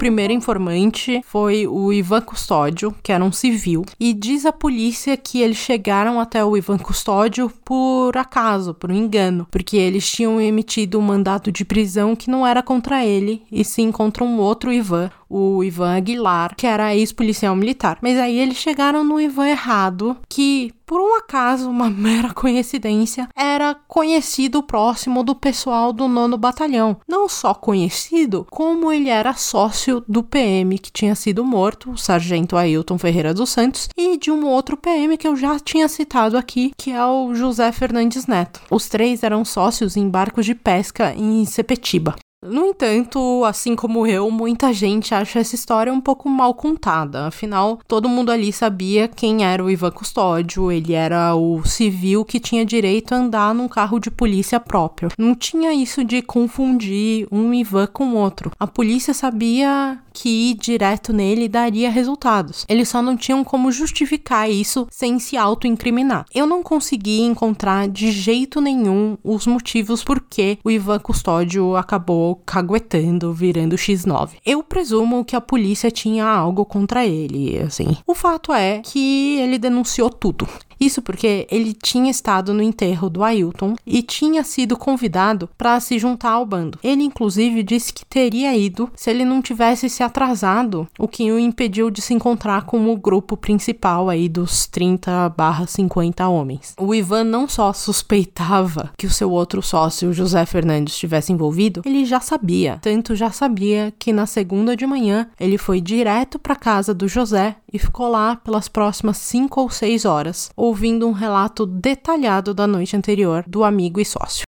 O 0.00 0.08
primeiro 0.10 0.32
informante 0.32 1.20
foi 1.26 1.66
o 1.66 1.92
Ivan 1.92 2.22
Custódio, 2.22 2.94
que 3.02 3.12
era 3.12 3.22
um 3.22 3.30
civil, 3.30 3.84
e 4.00 4.14
diz 4.14 4.46
a 4.46 4.50
polícia 4.50 5.14
que 5.14 5.42
eles 5.42 5.58
chegaram 5.58 6.18
até 6.18 6.42
o 6.42 6.56
Ivan 6.56 6.78
Custódio 6.78 7.52
por 7.62 8.16
acaso, 8.16 8.72
por 8.72 8.90
um 8.90 8.94
engano, 8.94 9.46
porque 9.50 9.76
eles 9.76 10.10
tinham 10.10 10.40
emitido 10.40 10.98
um 10.98 11.02
mandato 11.02 11.52
de 11.52 11.66
prisão 11.66 12.16
que 12.16 12.30
não 12.30 12.46
era 12.46 12.62
contra 12.62 13.04
ele, 13.04 13.42
e 13.52 13.62
sim 13.62 13.92
contra 13.92 14.24
um 14.24 14.38
outro 14.38 14.72
Ivan, 14.72 15.10
o 15.30 15.62
Ivan 15.62 15.96
Aguilar, 15.96 16.56
que 16.56 16.66
era 16.66 16.94
ex-policial 16.94 17.54
militar. 17.54 17.98
Mas 18.02 18.18
aí 18.18 18.36
eles 18.36 18.56
chegaram 18.56 19.04
no 19.04 19.20
Ivan 19.20 19.46
errado, 19.46 20.16
que 20.28 20.74
por 20.90 21.00
um 21.00 21.14
acaso, 21.14 21.70
uma 21.70 21.88
mera 21.88 22.34
coincidência, 22.34 23.28
era 23.36 23.76
conhecido 23.86 24.60
próximo 24.60 25.22
do 25.22 25.36
pessoal 25.36 25.92
do 25.92 26.08
nono 26.08 26.36
batalhão. 26.36 26.96
Não 27.06 27.28
só 27.28 27.54
conhecido, 27.54 28.44
como 28.50 28.90
ele 28.90 29.08
era 29.08 29.34
sócio 29.34 30.02
do 30.08 30.20
PM 30.20 30.76
que 30.80 30.90
tinha 30.90 31.14
sido 31.14 31.44
morto, 31.44 31.92
o 31.92 31.96
sargento 31.96 32.56
Ailton 32.56 32.98
Ferreira 32.98 33.32
dos 33.32 33.50
Santos, 33.50 33.88
e 33.96 34.16
de 34.16 34.32
um 34.32 34.44
outro 34.44 34.76
PM 34.76 35.16
que 35.16 35.28
eu 35.28 35.36
já 35.36 35.60
tinha 35.60 35.86
citado 35.86 36.36
aqui, 36.36 36.72
que 36.76 36.90
é 36.90 37.06
o 37.06 37.32
José 37.36 37.70
Fernandes 37.70 38.26
Neto. 38.26 38.60
Os 38.68 38.88
três 38.88 39.22
eram 39.22 39.44
sócios 39.44 39.96
em 39.96 40.08
barcos 40.08 40.44
de 40.44 40.56
pesca 40.56 41.14
em 41.14 41.44
Sepetiba. 41.44 42.16
No 42.42 42.64
entanto, 42.64 43.44
assim 43.44 43.76
como 43.76 44.06
eu, 44.06 44.30
muita 44.30 44.72
gente 44.72 45.14
acha 45.14 45.40
essa 45.40 45.54
história 45.54 45.92
um 45.92 46.00
pouco 46.00 46.26
mal 46.26 46.54
contada. 46.54 47.26
Afinal, 47.26 47.78
todo 47.86 48.08
mundo 48.08 48.32
ali 48.32 48.50
sabia 48.50 49.06
quem 49.08 49.44
era 49.44 49.62
o 49.62 49.70
Ivan 49.70 49.90
Custódio, 49.90 50.72
ele 50.72 50.94
era 50.94 51.34
o 51.34 51.62
civil 51.66 52.24
que 52.24 52.40
tinha 52.40 52.64
direito 52.64 53.12
a 53.12 53.18
andar 53.18 53.54
num 53.54 53.68
carro 53.68 53.98
de 53.98 54.10
polícia 54.10 54.58
próprio. 54.58 55.10
Não 55.18 55.34
tinha 55.34 55.74
isso 55.74 56.02
de 56.02 56.22
confundir 56.22 57.28
um 57.30 57.52
Ivan 57.52 57.86
com 57.86 58.14
outro. 58.14 58.50
A 58.58 58.66
polícia 58.66 59.12
sabia 59.12 59.98
que 60.14 60.50
ir 60.50 60.54
direto 60.54 61.12
nele 61.12 61.46
daria 61.46 61.90
resultados. 61.90 62.64
Eles 62.68 62.88
só 62.88 63.02
não 63.02 63.18
tinham 63.18 63.44
como 63.44 63.70
justificar 63.70 64.50
isso 64.50 64.86
sem 64.90 65.18
se 65.18 65.36
auto-incriminar. 65.36 66.24
Eu 66.34 66.46
não 66.46 66.62
consegui 66.62 67.20
encontrar 67.20 67.86
de 67.86 68.10
jeito 68.10 68.62
nenhum 68.62 69.18
os 69.22 69.46
motivos 69.46 70.02
por 70.02 70.20
que 70.20 70.58
o 70.64 70.70
Ivan 70.70 70.98
Custódio 71.00 71.76
acabou 71.76 72.29
caguetando, 72.34 73.32
virando 73.32 73.76
X9. 73.76 74.32
Eu 74.44 74.62
presumo 74.62 75.24
que 75.24 75.36
a 75.36 75.40
polícia 75.40 75.90
tinha 75.90 76.26
algo 76.26 76.64
contra 76.64 77.06
ele, 77.06 77.58
assim. 77.58 77.96
O 78.06 78.14
fato 78.14 78.52
é 78.52 78.80
que 78.84 79.38
ele 79.38 79.58
denunciou 79.58 80.10
tudo. 80.10 80.46
Isso 80.80 81.02
porque 81.02 81.46
ele 81.50 81.74
tinha 81.74 82.10
estado 82.10 82.54
no 82.54 82.62
enterro 82.62 83.10
do 83.10 83.22
Ailton 83.22 83.74
e 83.86 84.02
tinha 84.02 84.42
sido 84.42 84.76
convidado 84.76 85.48
para 85.58 85.78
se 85.78 85.98
juntar 85.98 86.30
ao 86.30 86.46
bando. 86.46 86.78
Ele, 86.82 87.02
inclusive, 87.02 87.62
disse 87.62 87.92
que 87.92 88.04
teria 88.06 88.56
ido 88.56 88.90
se 88.96 89.10
ele 89.10 89.24
não 89.24 89.42
tivesse 89.42 89.90
se 89.90 90.02
atrasado, 90.02 90.88
o 90.98 91.06
que 91.06 91.30
o 91.30 91.38
impediu 91.38 91.90
de 91.90 92.00
se 92.00 92.14
encontrar 92.14 92.64
com 92.64 92.90
o 92.90 92.96
grupo 92.96 93.36
principal 93.36 94.08
aí 94.08 94.28
dos 94.28 94.66
30/50 94.66 96.28
homens. 96.28 96.74
O 96.78 96.94
Ivan 96.94 97.24
não 97.24 97.48
só 97.48 97.72
suspeitava 97.72 98.90
que 98.96 99.06
o 99.06 99.10
seu 99.10 99.30
outro 99.30 99.62
sócio, 99.62 100.12
José 100.12 100.46
Fernandes, 100.46 100.94
estivesse 100.94 101.32
envolvido, 101.32 101.82
ele 101.84 102.04
já 102.04 102.20
sabia. 102.20 102.78
Tanto 102.80 103.14
já 103.14 103.30
sabia 103.30 103.92
que 103.98 104.12
na 104.12 104.26
segunda 104.26 104.76
de 104.76 104.86
manhã 104.86 105.28
ele 105.38 105.58
foi 105.58 105.80
direto 105.80 106.38
para 106.38 106.56
casa 106.56 106.94
do 106.94 107.06
José 107.06 107.56
e 107.72 107.78
ficou 107.78 108.08
lá 108.08 108.36
pelas 108.36 108.68
próximas 108.68 109.18
cinco 109.18 109.60
ou 109.60 109.70
seis 109.70 110.04
horas, 110.04 110.50
ouvindo 110.70 111.06
um 111.08 111.12
relato 111.12 111.66
detalhado 111.66 112.54
da 112.54 112.66
noite 112.66 112.96
anterior 112.96 113.44
do 113.46 113.64
amigo 113.64 114.00
e 114.00 114.04
sócio. 114.04 114.49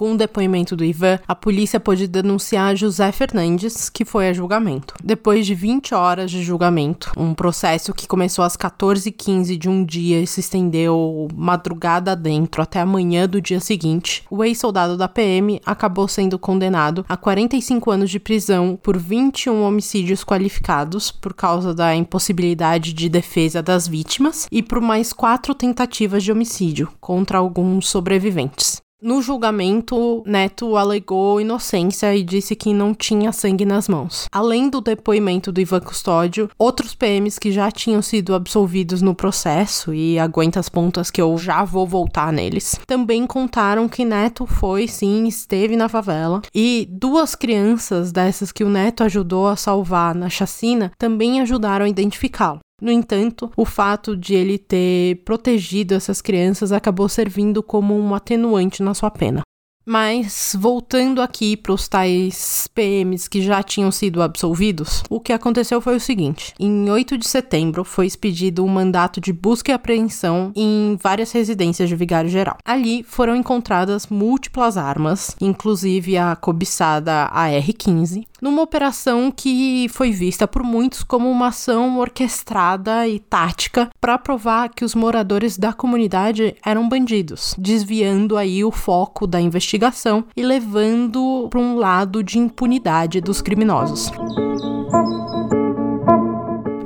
Com 0.00 0.14
o 0.14 0.16
depoimento 0.16 0.74
do 0.74 0.82
Ivan, 0.82 1.18
a 1.28 1.34
polícia 1.34 1.78
pôde 1.78 2.06
denunciar 2.08 2.74
José 2.74 3.12
Fernandes, 3.12 3.90
que 3.90 4.02
foi 4.02 4.30
a 4.30 4.32
julgamento. 4.32 4.94
Depois 5.04 5.44
de 5.44 5.54
20 5.54 5.94
horas 5.94 6.30
de 6.30 6.42
julgamento, 6.42 7.12
um 7.18 7.34
processo 7.34 7.92
que 7.92 8.08
começou 8.08 8.42
às 8.42 8.56
14h15 8.56 9.58
de 9.58 9.68
um 9.68 9.84
dia 9.84 10.18
e 10.18 10.26
se 10.26 10.40
estendeu 10.40 11.28
madrugada 11.34 12.16
dentro 12.16 12.62
até 12.62 12.80
a 12.80 12.86
manhã 12.86 13.28
do 13.28 13.42
dia 13.42 13.60
seguinte, 13.60 14.24
o 14.30 14.42
ex-soldado 14.42 14.96
da 14.96 15.06
PM 15.06 15.60
acabou 15.66 16.08
sendo 16.08 16.38
condenado 16.38 17.04
a 17.06 17.14
45 17.14 17.90
anos 17.90 18.08
de 18.08 18.18
prisão 18.18 18.78
por 18.82 18.96
21 18.96 19.62
homicídios 19.62 20.24
qualificados 20.24 21.10
por 21.10 21.34
causa 21.34 21.74
da 21.74 21.94
impossibilidade 21.94 22.94
de 22.94 23.06
defesa 23.10 23.62
das 23.62 23.86
vítimas 23.86 24.48
e 24.50 24.62
por 24.62 24.80
mais 24.80 25.12
quatro 25.12 25.54
tentativas 25.54 26.24
de 26.24 26.32
homicídio 26.32 26.90
contra 27.02 27.36
alguns 27.36 27.86
sobreviventes. 27.86 28.80
No 29.02 29.22
julgamento, 29.22 30.22
Neto 30.26 30.76
alegou 30.76 31.40
inocência 31.40 32.14
e 32.14 32.22
disse 32.22 32.54
que 32.54 32.74
não 32.74 32.92
tinha 32.92 33.32
sangue 33.32 33.64
nas 33.64 33.88
mãos. 33.88 34.28
Além 34.30 34.68
do 34.68 34.78
depoimento 34.78 35.50
do 35.50 35.58
Ivan 35.58 35.80
Custódio, 35.80 36.50
outros 36.58 36.94
PMs 36.94 37.38
que 37.38 37.50
já 37.50 37.70
tinham 37.70 38.02
sido 38.02 38.34
absolvidos 38.34 39.00
no 39.00 39.14
processo, 39.14 39.94
e 39.94 40.18
aguenta 40.18 40.60
as 40.60 40.68
pontas 40.68 41.10
que 41.10 41.22
eu 41.22 41.38
já 41.38 41.64
vou 41.64 41.86
voltar 41.86 42.30
neles, 42.30 42.78
também 42.86 43.26
contaram 43.26 43.88
que 43.88 44.04
Neto 44.04 44.44
foi, 44.46 44.86
sim, 44.86 45.26
esteve 45.26 45.76
na 45.76 45.88
favela. 45.88 46.42
E 46.54 46.86
duas 46.90 47.34
crianças 47.34 48.12
dessas 48.12 48.52
que 48.52 48.64
o 48.64 48.68
Neto 48.68 49.02
ajudou 49.02 49.48
a 49.48 49.56
salvar 49.56 50.14
na 50.14 50.28
chacina 50.28 50.92
também 50.98 51.40
ajudaram 51.40 51.86
a 51.86 51.88
identificá-lo. 51.88 52.60
No 52.80 52.90
entanto, 52.90 53.50
o 53.56 53.64
fato 53.64 54.16
de 54.16 54.34
ele 54.34 54.58
ter 54.58 55.22
protegido 55.24 55.94
essas 55.94 56.20
crianças 56.20 56.72
acabou 56.72 57.08
servindo 57.08 57.62
como 57.62 57.98
um 57.98 58.14
atenuante 58.14 58.82
na 58.82 58.94
sua 58.94 59.10
pena. 59.10 59.42
Mas, 59.84 60.54
voltando 60.56 61.22
aqui 61.22 61.56
para 61.56 61.72
os 61.72 61.88
tais 61.88 62.68
PMs 62.74 63.28
que 63.28 63.42
já 63.42 63.62
tinham 63.62 63.90
sido 63.90 64.22
absolvidos, 64.22 65.02
o 65.08 65.18
que 65.18 65.32
aconteceu 65.32 65.80
foi 65.80 65.96
o 65.96 66.00
seguinte: 66.00 66.54
em 66.60 66.88
8 66.88 67.16
de 67.16 67.26
setembro 67.26 67.82
foi 67.82 68.06
expedido 68.06 68.64
um 68.64 68.68
mandato 68.68 69.20
de 69.20 69.32
busca 69.32 69.72
e 69.72 69.74
apreensão 69.74 70.52
em 70.54 70.96
várias 71.02 71.32
residências 71.32 71.88
de 71.88 71.96
Vigário 71.96 72.30
Geral. 72.30 72.58
Ali 72.64 73.02
foram 73.02 73.34
encontradas 73.34 74.06
múltiplas 74.06 74.76
armas, 74.76 75.34
inclusive 75.40 76.16
a 76.16 76.36
cobiçada 76.36 77.24
AR-15, 77.32 78.26
numa 78.40 78.62
operação 78.62 79.30
que 79.30 79.88
foi 79.90 80.10
vista 80.10 80.46
por 80.46 80.62
muitos 80.62 81.02
como 81.02 81.30
uma 81.30 81.48
ação 81.48 81.98
orquestrada 81.98 83.06
e 83.06 83.18
tática 83.18 83.90
para 84.00 84.18
provar 84.18 84.68
que 84.70 84.84
os 84.84 84.94
moradores 84.94 85.58
da 85.58 85.72
comunidade 85.72 86.54
eram 86.64 86.88
bandidos, 86.88 87.54
desviando 87.58 88.36
aí 88.36 88.64
o 88.64 88.70
foco 88.70 89.26
da 89.26 89.40
investigação 89.40 90.24
e 90.36 90.42
levando 90.42 91.48
para 91.50 91.60
um 91.60 91.76
lado 91.76 92.22
de 92.22 92.38
impunidade 92.38 93.20
dos 93.20 93.40
criminosos. 93.40 94.10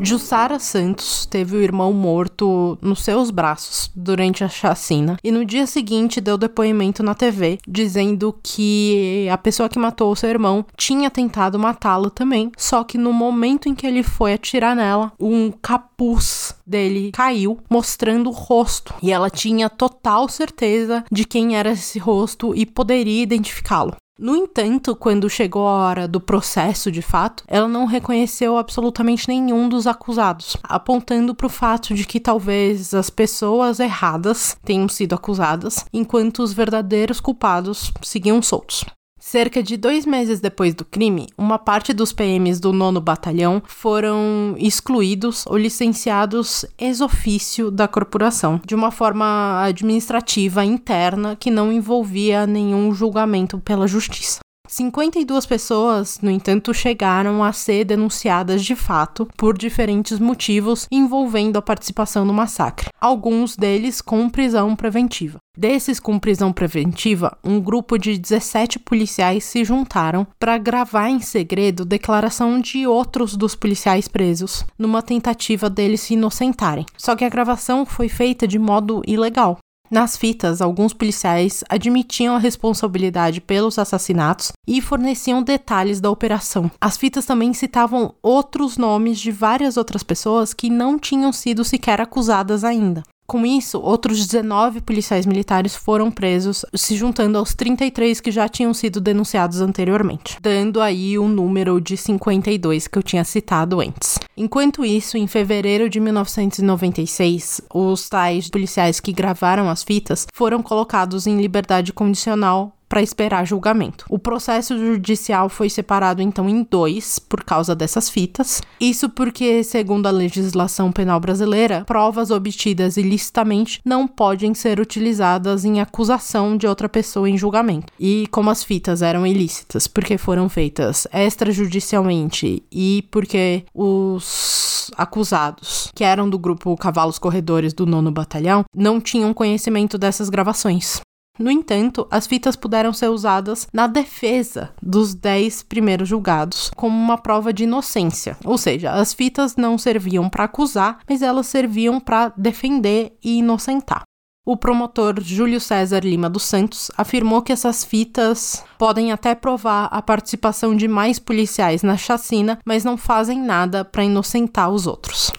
Jussara 0.04 0.58
Santos 0.58 1.24
teve 1.24 1.56
o 1.56 1.62
irmão 1.62 1.90
morto 1.90 2.76
nos 2.82 3.02
seus 3.02 3.30
braços 3.30 3.90
durante 3.96 4.44
a 4.44 4.48
chacina. 4.50 5.16
E 5.24 5.32
no 5.32 5.46
dia 5.46 5.66
seguinte 5.66 6.20
deu 6.20 6.36
depoimento 6.36 7.02
na 7.02 7.14
TV 7.14 7.58
dizendo 7.66 8.38
que 8.42 9.26
a 9.32 9.38
pessoa 9.38 9.66
que 9.66 9.78
matou 9.78 10.12
o 10.12 10.16
seu 10.16 10.28
irmão 10.28 10.66
tinha 10.76 11.10
tentado 11.10 11.58
matá-lo 11.58 12.10
também, 12.10 12.52
só 12.58 12.84
que 12.84 12.98
no 12.98 13.14
momento 13.14 13.66
em 13.66 13.74
que 13.74 13.86
ele 13.86 14.02
foi 14.02 14.34
atirar 14.34 14.76
nela, 14.76 15.10
um 15.18 15.50
capuz 15.50 16.54
dele 16.66 17.10
caiu, 17.12 17.58
mostrando 17.70 18.28
o 18.28 18.32
rosto, 18.32 18.94
e 19.02 19.10
ela 19.10 19.30
tinha 19.30 19.70
total 19.70 20.28
certeza 20.28 21.02
de 21.10 21.24
quem 21.24 21.56
era 21.56 21.70
esse 21.72 21.98
rosto 21.98 22.54
e 22.54 22.66
poderia 22.66 23.22
identificá-lo. 23.22 23.96
No 24.16 24.36
entanto, 24.36 24.94
quando 24.94 25.28
chegou 25.28 25.66
a 25.66 25.72
hora 25.72 26.06
do 26.06 26.20
processo 26.20 26.88
de 26.90 27.02
fato, 27.02 27.42
ela 27.48 27.66
não 27.66 27.84
reconheceu 27.84 28.56
absolutamente 28.56 29.26
nenhum 29.26 29.68
dos 29.68 29.88
acusados, 29.88 30.56
apontando 30.62 31.34
para 31.34 31.48
o 31.48 31.50
fato 31.50 31.92
de 31.94 32.06
que 32.06 32.20
talvez 32.20 32.94
as 32.94 33.10
pessoas 33.10 33.80
erradas 33.80 34.56
tenham 34.64 34.88
sido 34.88 35.16
acusadas, 35.16 35.84
enquanto 35.92 36.44
os 36.44 36.52
verdadeiros 36.52 37.18
culpados 37.18 37.92
seguiam 38.02 38.40
soltos. 38.40 38.84
Cerca 39.26 39.62
de 39.62 39.78
dois 39.78 40.04
meses 40.04 40.38
depois 40.38 40.74
do 40.74 40.84
crime, 40.84 41.28
uma 41.36 41.58
parte 41.58 41.94
dos 41.94 42.12
PMs 42.12 42.60
do 42.60 42.74
nono 42.74 43.00
batalhão 43.00 43.62
foram 43.66 44.54
excluídos 44.58 45.46
ou 45.46 45.56
licenciados 45.56 46.66
ex 46.78 47.00
ofício 47.00 47.70
da 47.70 47.88
corporação, 47.88 48.60
de 48.66 48.74
uma 48.74 48.90
forma 48.90 49.64
administrativa 49.64 50.62
interna 50.62 51.36
que 51.36 51.50
não 51.50 51.72
envolvia 51.72 52.46
nenhum 52.46 52.92
julgamento 52.94 53.58
pela 53.58 53.88
justiça. 53.88 54.40
52 54.66 55.46
pessoas, 55.46 56.18
no 56.20 56.30
entanto, 56.30 56.72
chegaram 56.72 57.44
a 57.44 57.52
ser 57.52 57.84
denunciadas 57.84 58.64
de 58.64 58.74
fato 58.74 59.28
por 59.36 59.56
diferentes 59.56 60.18
motivos 60.18 60.88
envolvendo 60.90 61.58
a 61.58 61.62
participação 61.62 62.24
no 62.24 62.32
massacre, 62.32 62.88
alguns 63.00 63.56
deles 63.56 64.00
com 64.00 64.28
prisão 64.28 64.74
preventiva. 64.74 65.38
Desses 65.56 66.00
com 66.00 66.18
prisão 66.18 66.52
preventiva, 66.52 67.38
um 67.44 67.60
grupo 67.60 67.96
de 67.96 68.18
17 68.18 68.80
policiais 68.80 69.44
se 69.44 69.64
juntaram 69.64 70.26
para 70.40 70.58
gravar 70.58 71.08
em 71.08 71.20
segredo 71.20 71.84
declaração 71.84 72.58
de 72.60 72.86
outros 72.86 73.36
dos 73.36 73.54
policiais 73.54 74.08
presos, 74.08 74.64
numa 74.76 75.00
tentativa 75.00 75.70
deles 75.70 76.00
se 76.00 76.14
inocentarem. 76.14 76.86
Só 76.96 77.14
que 77.14 77.24
a 77.24 77.28
gravação 77.28 77.86
foi 77.86 78.08
feita 78.08 78.48
de 78.48 78.58
modo 78.58 79.00
ilegal. 79.06 79.58
Nas 79.90 80.16
fitas, 80.16 80.62
alguns 80.62 80.92
policiais 80.92 81.62
admitiam 81.68 82.34
a 82.34 82.38
responsabilidade 82.38 83.40
pelos 83.40 83.78
assassinatos 83.78 84.52
e 84.66 84.80
forneciam 84.80 85.42
detalhes 85.42 86.00
da 86.00 86.10
operação. 86.10 86.70
As 86.80 86.96
fitas 86.96 87.26
também 87.26 87.52
citavam 87.52 88.14
outros 88.22 88.78
nomes 88.78 89.20
de 89.20 89.30
várias 89.30 89.76
outras 89.76 90.02
pessoas 90.02 90.54
que 90.54 90.70
não 90.70 90.98
tinham 90.98 91.32
sido 91.32 91.64
sequer 91.64 92.00
acusadas 92.00 92.64
ainda. 92.64 93.02
Com 93.26 93.46
isso, 93.46 93.80
outros 93.80 94.26
19 94.26 94.82
policiais 94.82 95.24
militares 95.24 95.74
foram 95.74 96.10
presos, 96.10 96.64
se 96.74 96.94
juntando 96.94 97.38
aos 97.38 97.54
33 97.54 98.20
que 98.20 98.30
já 98.30 98.46
tinham 98.48 98.74
sido 98.74 99.00
denunciados 99.00 99.62
anteriormente, 99.62 100.36
dando 100.42 100.80
aí 100.80 101.18
o 101.18 101.26
número 101.26 101.80
de 101.80 101.96
52 101.96 102.86
que 102.86 102.98
eu 102.98 103.02
tinha 103.02 103.24
citado 103.24 103.80
antes. 103.80 104.18
Enquanto 104.36 104.84
isso, 104.84 105.16
em 105.16 105.26
fevereiro 105.26 105.88
de 105.88 106.00
1996, 106.00 107.62
os 107.72 108.08
tais 108.10 108.50
policiais 108.50 109.00
que 109.00 109.12
gravaram 109.12 109.70
as 109.70 109.82
fitas 109.82 110.26
foram 110.34 110.62
colocados 110.62 111.26
em 111.26 111.40
liberdade 111.40 111.94
condicional 111.94 112.76
para 112.94 113.02
esperar 113.02 113.44
julgamento. 113.44 114.06
O 114.08 114.20
processo 114.20 114.78
judicial 114.78 115.48
foi 115.48 115.68
separado 115.68 116.22
então 116.22 116.48
em 116.48 116.62
dois 116.62 117.18
por 117.18 117.42
causa 117.42 117.74
dessas 117.74 118.08
fitas. 118.08 118.62
Isso 118.80 119.08
porque, 119.08 119.64
segundo 119.64 120.06
a 120.06 120.12
legislação 120.12 120.92
penal 120.92 121.18
brasileira, 121.18 121.82
provas 121.84 122.30
obtidas 122.30 122.96
ilicitamente 122.96 123.80
não 123.84 124.06
podem 124.06 124.54
ser 124.54 124.78
utilizadas 124.78 125.64
em 125.64 125.80
acusação 125.80 126.56
de 126.56 126.68
outra 126.68 126.88
pessoa 126.88 127.28
em 127.28 127.36
julgamento. 127.36 127.92
E 127.98 128.28
como 128.30 128.48
as 128.48 128.62
fitas 128.62 129.02
eram 129.02 129.26
ilícitas 129.26 129.88
porque 129.88 130.16
foram 130.16 130.48
feitas 130.48 131.04
extrajudicialmente 131.12 132.62
e 132.70 133.04
porque 133.10 133.64
os 133.74 134.88
acusados, 134.96 135.90
que 135.96 136.04
eram 136.04 136.30
do 136.30 136.38
grupo 136.38 136.76
Cavalos 136.76 137.18
Corredores 137.18 137.72
do 137.72 137.86
Nono 137.86 138.12
Batalhão, 138.12 138.62
não 138.72 139.00
tinham 139.00 139.34
conhecimento 139.34 139.98
dessas 139.98 140.28
gravações. 140.28 141.00
No 141.36 141.50
entanto, 141.50 142.06
as 142.12 142.28
fitas 142.28 142.54
puderam 142.54 142.92
ser 142.92 143.08
usadas 143.08 143.66
na 143.72 143.88
defesa 143.88 144.72
dos 144.80 145.14
dez 145.14 145.64
primeiros 145.64 146.08
julgados 146.08 146.70
como 146.76 146.96
uma 146.96 147.18
prova 147.18 147.52
de 147.52 147.64
inocência, 147.64 148.36
ou 148.44 148.56
seja, 148.56 148.92
as 148.92 149.12
fitas 149.12 149.56
não 149.56 149.76
serviam 149.76 150.30
para 150.30 150.44
acusar, 150.44 151.00
mas 151.08 151.22
elas 151.22 151.48
serviam 151.48 151.98
para 151.98 152.32
defender 152.36 153.18
e 153.22 153.38
inocentar. 153.38 154.04
O 154.46 154.56
promotor 154.56 155.20
Júlio 155.20 155.58
César 155.58 156.00
Lima 156.00 156.30
dos 156.30 156.44
Santos 156.44 156.90
afirmou 156.96 157.42
que 157.42 157.52
essas 157.52 157.82
fitas 157.82 158.62
podem 158.78 159.10
até 159.10 159.34
provar 159.34 159.86
a 159.86 160.00
participação 160.02 160.76
de 160.76 160.86
mais 160.86 161.18
policiais 161.18 161.82
na 161.82 161.96
chacina, 161.96 162.58
mas 162.64 162.84
não 162.84 162.96
fazem 162.96 163.42
nada 163.42 163.84
para 163.84 164.04
inocentar 164.04 164.70
os 164.70 164.86
outros. 164.86 165.32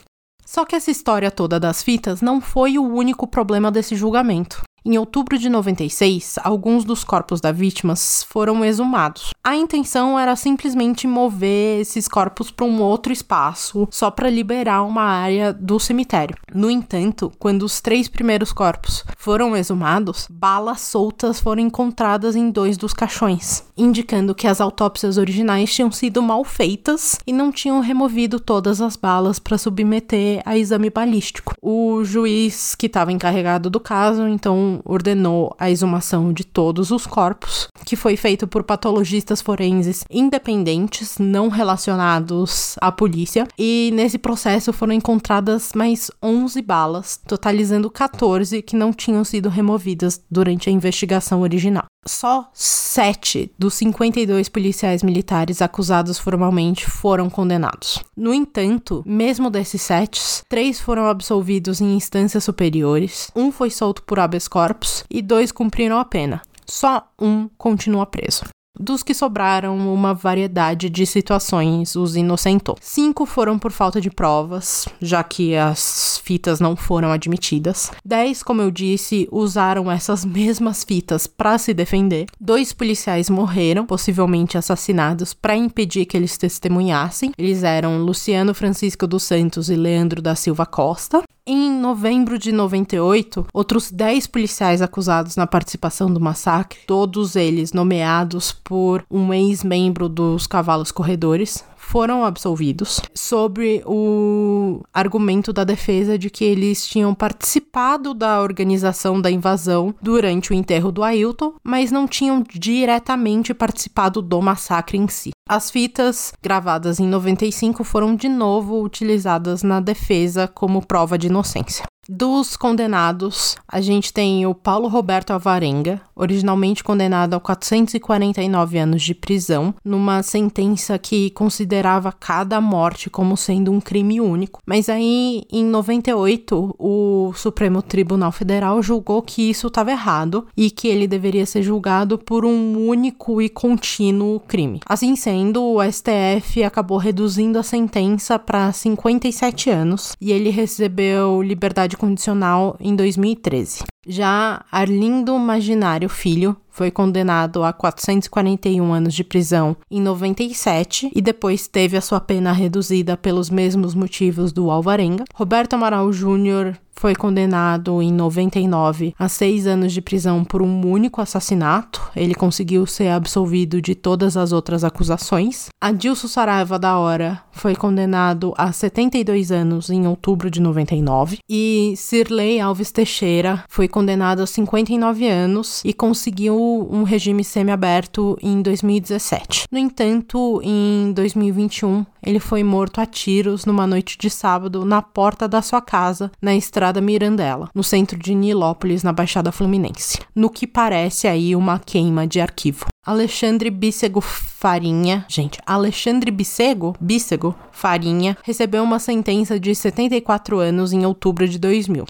Só 0.43 0.65
que 0.65 0.75
essa 0.75 0.91
história 0.91 1.31
toda 1.31 1.59
das 1.59 1.83
fitas 1.83 2.19
não 2.21 2.41
foi 2.41 2.77
o 2.77 2.83
único 2.83 3.27
problema 3.27 3.71
desse 3.71 3.95
julgamento. 3.95 4.63
Em 4.87 4.99
outubro 4.99 5.35
de 5.35 5.49
96, 5.49 6.37
alguns 6.43 6.85
dos 6.85 7.03
corpos 7.03 7.41
das 7.41 7.57
vítimas 7.57 8.23
foram 8.29 8.63
exumados. 8.63 9.31
A 9.47 9.55
intenção 9.55 10.17
era 10.17 10.35
simplesmente 10.35 11.05
mover 11.05 11.79
esses 11.79 12.07
corpos 12.07 12.49
para 12.49 12.65
um 12.65 12.81
outro 12.81 13.13
espaço, 13.13 13.87
só 13.91 14.09
para 14.09 14.27
liberar 14.27 14.81
uma 14.81 15.03
área 15.03 15.53
do 15.53 15.79
cemitério. 15.79 16.35
No 16.51 16.67
entanto, 16.67 17.31
quando 17.37 17.61
os 17.61 17.79
três 17.79 18.07
primeiros 18.07 18.51
corpos 18.51 19.03
foram 19.19 19.55
exumados, 19.55 20.27
balas 20.31 20.81
soltas 20.81 21.39
foram 21.39 21.61
encontradas 21.61 22.35
em 22.35 22.49
dois 22.49 22.75
dos 22.75 22.91
caixões, 22.91 23.63
indicando 23.77 24.33
que 24.33 24.47
as 24.47 24.59
autópsias 24.59 25.15
originais 25.15 25.71
tinham 25.71 25.91
sido 25.91 26.23
mal 26.23 26.43
feitas 26.43 27.19
e 27.27 27.31
não 27.31 27.51
tinham 27.51 27.81
removido 27.81 28.39
todas 28.39 28.81
as 28.81 28.95
balas 28.95 29.37
para 29.37 29.59
submeter 29.59 30.41
a 30.43 30.57
exame 30.57 30.89
balístico. 30.89 31.53
O 31.61 32.03
juiz 32.03 32.73
que 32.73 32.87
estava 32.87 33.11
encarregado 33.11 33.69
do 33.69 33.79
caso 33.79 34.27
então 34.27 34.81
ordenou 34.83 35.55
a 35.59 35.69
exumação 35.69 36.33
de 36.33 36.43
todos 36.43 36.89
os 36.89 37.05
corpos, 37.05 37.67
que 37.85 37.95
foi 37.95 38.17
feito 38.17 38.47
por 38.47 38.63
patologistas 38.63 39.34
forenses 39.41 40.03
independentes, 40.09 41.17
não 41.19 41.47
relacionados 41.47 42.75
à 42.81 42.91
polícia, 42.91 43.47
e 43.57 43.91
nesse 43.93 44.17
processo 44.17 44.73
foram 44.73 44.93
encontradas 44.93 45.71
mais 45.75 46.11
11 46.21 46.61
balas, 46.61 47.19
totalizando 47.27 47.89
14 47.89 48.61
que 48.61 48.75
não 48.75 48.93
tinham 48.93 49.23
sido 49.23 49.49
removidas 49.49 50.21
durante 50.29 50.69
a 50.69 50.71
investigação 50.71 51.41
original. 51.41 51.85
Só 52.07 52.51
sete 52.53 53.51
dos 53.57 53.73
52 53.73 54.47
policiais 54.47 55.01
militares 55.01 55.59
acusados 55.59 56.19
formalmente 56.19 56.85
foram 56.85 57.31
condenados. 57.31 58.03
No 58.15 58.31
entanto, 58.31 59.01
mesmo 59.05 59.49
desses 59.49 59.81
sete, 59.81 60.21
três 60.47 60.79
foram 60.79 61.07
absolvidos 61.07 61.81
em 61.81 61.95
instâncias 61.95 62.43
superiores, 62.43 63.31
um 63.35 63.51
foi 63.51 63.71
solto 63.71 64.03
por 64.03 64.19
habeas 64.19 64.47
corpus 64.47 65.03
e 65.09 65.19
dois 65.21 65.51
cumpriram 65.51 65.97
a 65.97 66.05
pena. 66.05 66.41
Só 66.67 67.07
um 67.19 67.49
continua 67.57 68.05
preso. 68.05 68.43
Dos 68.79 69.03
que 69.03 69.13
sobraram, 69.13 69.77
uma 69.93 70.13
variedade 70.13 70.89
de 70.89 71.05
situações 71.05 71.95
os 71.95 72.15
inocentou. 72.15 72.77
Cinco 72.81 73.25
foram 73.25 73.57
por 73.57 73.71
falta 73.71 74.01
de 74.01 74.09
provas, 74.09 74.87
já 75.01 75.23
que 75.23 75.55
as 75.55 76.19
fitas 76.23 76.59
não 76.59 76.75
foram 76.75 77.11
admitidas. 77.11 77.91
Dez, 78.03 78.43
como 78.43 78.61
eu 78.61 78.69
disse, 78.69 79.27
usaram 79.31 79.91
essas 79.91 80.23
mesmas 80.25 80.83
fitas 80.83 81.27
para 81.27 81.57
se 81.57 81.73
defender. 81.73 82.25
Dois 82.39 82.73
policiais 82.73 83.29
morreram, 83.29 83.85
possivelmente 83.85 84.57
assassinados, 84.57 85.33
para 85.33 85.55
impedir 85.55 86.05
que 86.05 86.17
eles 86.17 86.37
testemunhassem. 86.37 87.31
Eles 87.37 87.63
eram 87.63 87.99
Luciano 87.99 88.53
Francisco 88.53 89.07
dos 89.07 89.23
Santos 89.23 89.69
e 89.69 89.75
Leandro 89.75 90.21
da 90.21 90.35
Silva 90.35 90.65
Costa. 90.65 91.23
Em 91.47 91.69
novembro 91.69 92.39
de 92.39 92.51
98, 92.51 93.45
outros 93.53 93.91
10 93.91 94.25
policiais 94.25 94.81
acusados 94.81 95.35
na 95.35 95.45
participação 95.45 96.11
do 96.11 96.19
massacre, 96.19 96.79
todos 96.87 97.35
eles 97.35 97.71
nomeados 97.71 98.51
por 98.51 99.05
um 99.11 99.31
ex-membro 99.31 100.09
dos 100.09 100.47
Cavalos 100.47 100.91
Corredores, 100.91 101.63
foram 101.85 102.25
absolvidos 102.25 102.99
sobre 103.13 103.81
o 103.85 104.81
argumento 104.93 105.53
da 105.53 105.63
defesa 105.63 106.17
de 106.17 106.29
que 106.29 106.43
eles 106.43 106.85
tinham 106.87 107.13
participado 107.13 108.13
da 108.13 108.41
organização 108.41 109.21
da 109.21 109.29
invasão 109.29 109.93
durante 110.01 110.51
o 110.51 110.55
enterro 110.55 110.91
do 110.91 111.03
Ailton, 111.03 111.53
mas 111.63 111.91
não 111.91 112.07
tinham 112.07 112.43
diretamente 112.47 113.53
participado 113.53 114.21
do 114.21 114.41
massacre 114.41 114.97
em 114.97 115.07
si. 115.07 115.29
As 115.47 115.69
fitas 115.69 116.33
gravadas 116.41 116.99
em 116.99 117.07
95 117.07 117.83
foram 117.83 118.15
de 118.15 118.27
novo 118.27 118.81
utilizadas 118.81 119.61
na 119.61 119.79
defesa 119.79 120.47
como 120.47 120.85
prova 120.85 121.17
de 121.17 121.27
inocência. 121.27 121.85
Dos 122.07 122.55
condenados, 122.55 123.57
a 123.67 123.81
gente 123.81 124.13
tem 124.13 124.45
o 124.45 124.53
Paulo 124.53 124.87
Roberto 124.87 125.31
Alvarenga, 125.31 125.99
originalmente 126.15 126.83
condenado 126.83 127.33
a 127.33 127.39
449 127.39 128.77
anos 128.77 129.01
de 129.01 129.15
prisão, 129.15 129.73
numa 129.83 130.21
sentença 130.21 130.99
que 130.99 131.31
considerava 131.31 132.11
cada 132.11 132.61
morte 132.61 133.09
como 133.09 133.35
sendo 133.35 133.71
um 133.71 133.81
crime 133.81 134.21
único. 134.21 134.61
Mas 134.67 134.87
aí, 134.87 135.45
em 135.51 135.65
98, 135.65 136.75
o 136.77 137.33
Supremo 137.35 137.81
Tribunal 137.81 138.31
Federal 138.31 138.83
julgou 138.83 139.23
que 139.23 139.49
isso 139.49 139.67
estava 139.67 139.89
errado 139.89 140.47
e 140.55 140.69
que 140.69 140.87
ele 140.87 141.07
deveria 141.07 141.45
ser 141.45 141.63
julgado 141.63 142.19
por 142.19 142.45
um 142.45 142.87
único 142.87 143.41
e 143.41 143.49
contínuo 143.49 144.39
crime. 144.41 144.79
Assim 144.85 145.15
sendo, 145.15 145.63
o 145.63 145.91
STF 145.91 146.63
acabou 146.63 146.99
reduzindo 146.99 147.57
a 147.57 147.63
sentença 147.63 148.37
para 148.37 148.71
57 148.71 149.71
anos 149.71 150.15
e 150.21 150.31
ele 150.31 150.51
recebeu 150.51 151.41
liberdade 151.41 151.94
condicional 151.97 152.75
em 152.79 152.95
2013. 152.95 153.83
Já 154.07 154.63
Arlindo 154.71 155.37
Maginário 155.39 156.07
Filho 156.07 156.55
foi 156.69 156.91
condenado 156.91 157.63
a 157.63 157.73
441 157.73 158.93
anos 158.93 159.13
de 159.13 159.23
prisão 159.23 159.75
em 159.89 159.99
97 159.99 161.09
e 161.15 161.21
depois 161.21 161.67
teve 161.67 161.97
a 161.97 162.01
sua 162.01 162.19
pena 162.19 162.51
reduzida 162.51 163.17
pelos 163.17 163.49
mesmos 163.49 163.95
motivos 163.95 164.51
do 164.51 164.69
Alvarenga. 164.69 165.23
Roberto 165.33 165.73
Amaral 165.73 166.11
Júnior 166.13 166.77
foi 166.95 167.13
condenado 167.13 168.01
em 168.01 168.11
99 168.11 169.13
a 169.19 169.27
seis 169.27 169.67
anos 169.67 169.91
de 169.91 170.01
prisão 170.01 170.43
por 170.43 170.61
um 170.61 170.87
único 170.87 171.21
assassinato. 171.21 172.01
Ele 172.15 172.33
conseguiu 172.33 172.85
ser 172.85 173.09
absolvido 173.09 173.81
de 173.81 173.93
todas 173.93 174.37
as 174.37 174.51
outras 174.51 174.83
acusações. 174.83 175.67
Adilson 175.81 176.27
Saraiva 176.27 176.79
da 176.79 176.97
Hora 176.97 177.41
foi 177.51 177.75
condenado 177.75 178.53
a 178.57 178.71
72 178.71 179.51
anos 179.51 179.89
em 179.89 180.07
outubro 180.07 180.49
de 180.49 180.61
99. 180.61 181.39
E 181.49 181.93
Sirley 181.97 182.59
Alves 182.59 182.91
Teixeira 182.91 183.63
foi 183.67 183.87
condenado 183.87 184.41
a 184.41 184.47
59 184.47 185.27
anos 185.27 185.81
e 185.83 185.93
conseguiu 185.93 186.87
um 186.89 187.03
regime 187.03 187.43
semiaberto 187.43 188.37
em 188.41 188.61
2017. 188.61 189.65
No 189.71 189.77
entanto, 189.77 190.61
em 190.63 191.11
2021, 191.13 192.05
ele 192.23 192.39
foi 192.39 192.63
morto 192.63 192.99
a 192.99 193.05
tiros 193.05 193.65
numa 193.65 193.85
noite 193.85 194.17
de 194.17 194.29
sábado 194.29 194.85
na 194.85 195.01
porta 195.01 195.47
da 195.47 195.61
sua 195.61 195.81
casa, 195.81 196.31
na 196.41 196.55
estrada 196.55 196.84
Mirandela, 196.93 197.69
no 197.73 197.83
centro 197.83 198.17
de 198.17 198.33
Nilópolis, 198.33 199.03
na 199.03 199.11
Baixada 199.11 199.51
Fluminense, 199.51 200.19
no 200.35 200.49
que 200.49 200.65
parece 200.65 201.27
aí 201.27 201.55
uma 201.55 201.79
queima 201.79 202.25
de 202.27 202.39
arquivo. 202.39 202.85
Alexandre 203.05 203.69
Bícego 203.69 204.21
Farinha, 204.21 205.25
gente, 205.27 205.59
Alexandre 205.65 206.31
Bícego, 206.31 206.95
Bícego 206.99 207.55
Farinha, 207.71 208.37
recebeu 208.43 208.83
uma 208.83 208.99
sentença 208.99 209.59
de 209.59 209.75
74 209.75 210.59
anos 210.59 210.91
em 210.91 211.05
outubro 211.05 211.47
de 211.47 211.59
2000. 211.59 212.05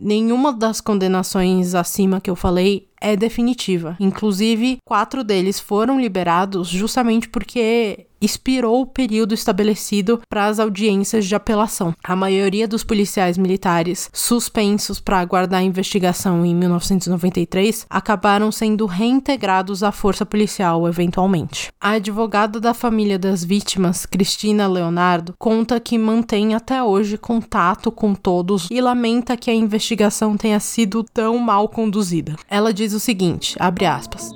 Nenhuma 0.00 0.52
das 0.52 0.80
condenações 0.80 1.74
acima 1.74 2.20
que 2.20 2.30
eu 2.30 2.36
falei 2.36 2.88
é 3.00 3.16
definitiva. 3.16 3.96
Inclusive, 4.00 4.78
quatro 4.84 5.22
deles 5.24 5.60
foram 5.60 6.00
liberados 6.00 6.68
justamente 6.68 7.28
porque 7.28 8.06
expirou 8.20 8.80
o 8.82 8.86
período 8.86 9.34
estabelecido 9.34 10.20
para 10.28 10.46
as 10.46 10.58
audiências 10.58 11.26
de 11.26 11.34
apelação. 11.34 11.94
A 12.02 12.16
maioria 12.16 12.66
dos 12.66 12.84
policiais 12.84 13.38
militares 13.38 14.10
suspensos 14.12 15.00
para 15.00 15.20
aguardar 15.20 15.60
a 15.60 15.64
investigação 15.64 16.44
em 16.44 16.54
1993 16.54 17.86
acabaram 17.88 18.50
sendo 18.50 18.86
reintegrados 18.86 19.82
à 19.82 19.92
força 19.92 20.26
policial 20.26 20.88
eventualmente. 20.88 21.70
A 21.80 21.90
advogada 21.92 22.60
da 22.60 22.74
família 22.74 23.18
das 23.18 23.44
vítimas, 23.44 24.04
Cristina 24.04 24.66
Leonardo, 24.66 25.34
conta 25.38 25.78
que 25.80 25.98
mantém 25.98 26.54
até 26.54 26.82
hoje 26.82 27.16
contato 27.16 27.90
com 27.90 28.14
todos 28.14 28.68
e 28.70 28.80
lamenta 28.80 29.36
que 29.36 29.50
a 29.50 29.54
investigação 29.54 30.36
tenha 30.36 30.60
sido 30.60 31.04
tão 31.04 31.38
mal 31.38 31.68
conduzida. 31.68 32.36
Ela 32.48 32.72
diz 32.72 32.87
diz 32.88 32.94
o 32.94 33.00
seguinte, 33.00 33.54
abre 33.58 33.84
aspas. 33.86 34.32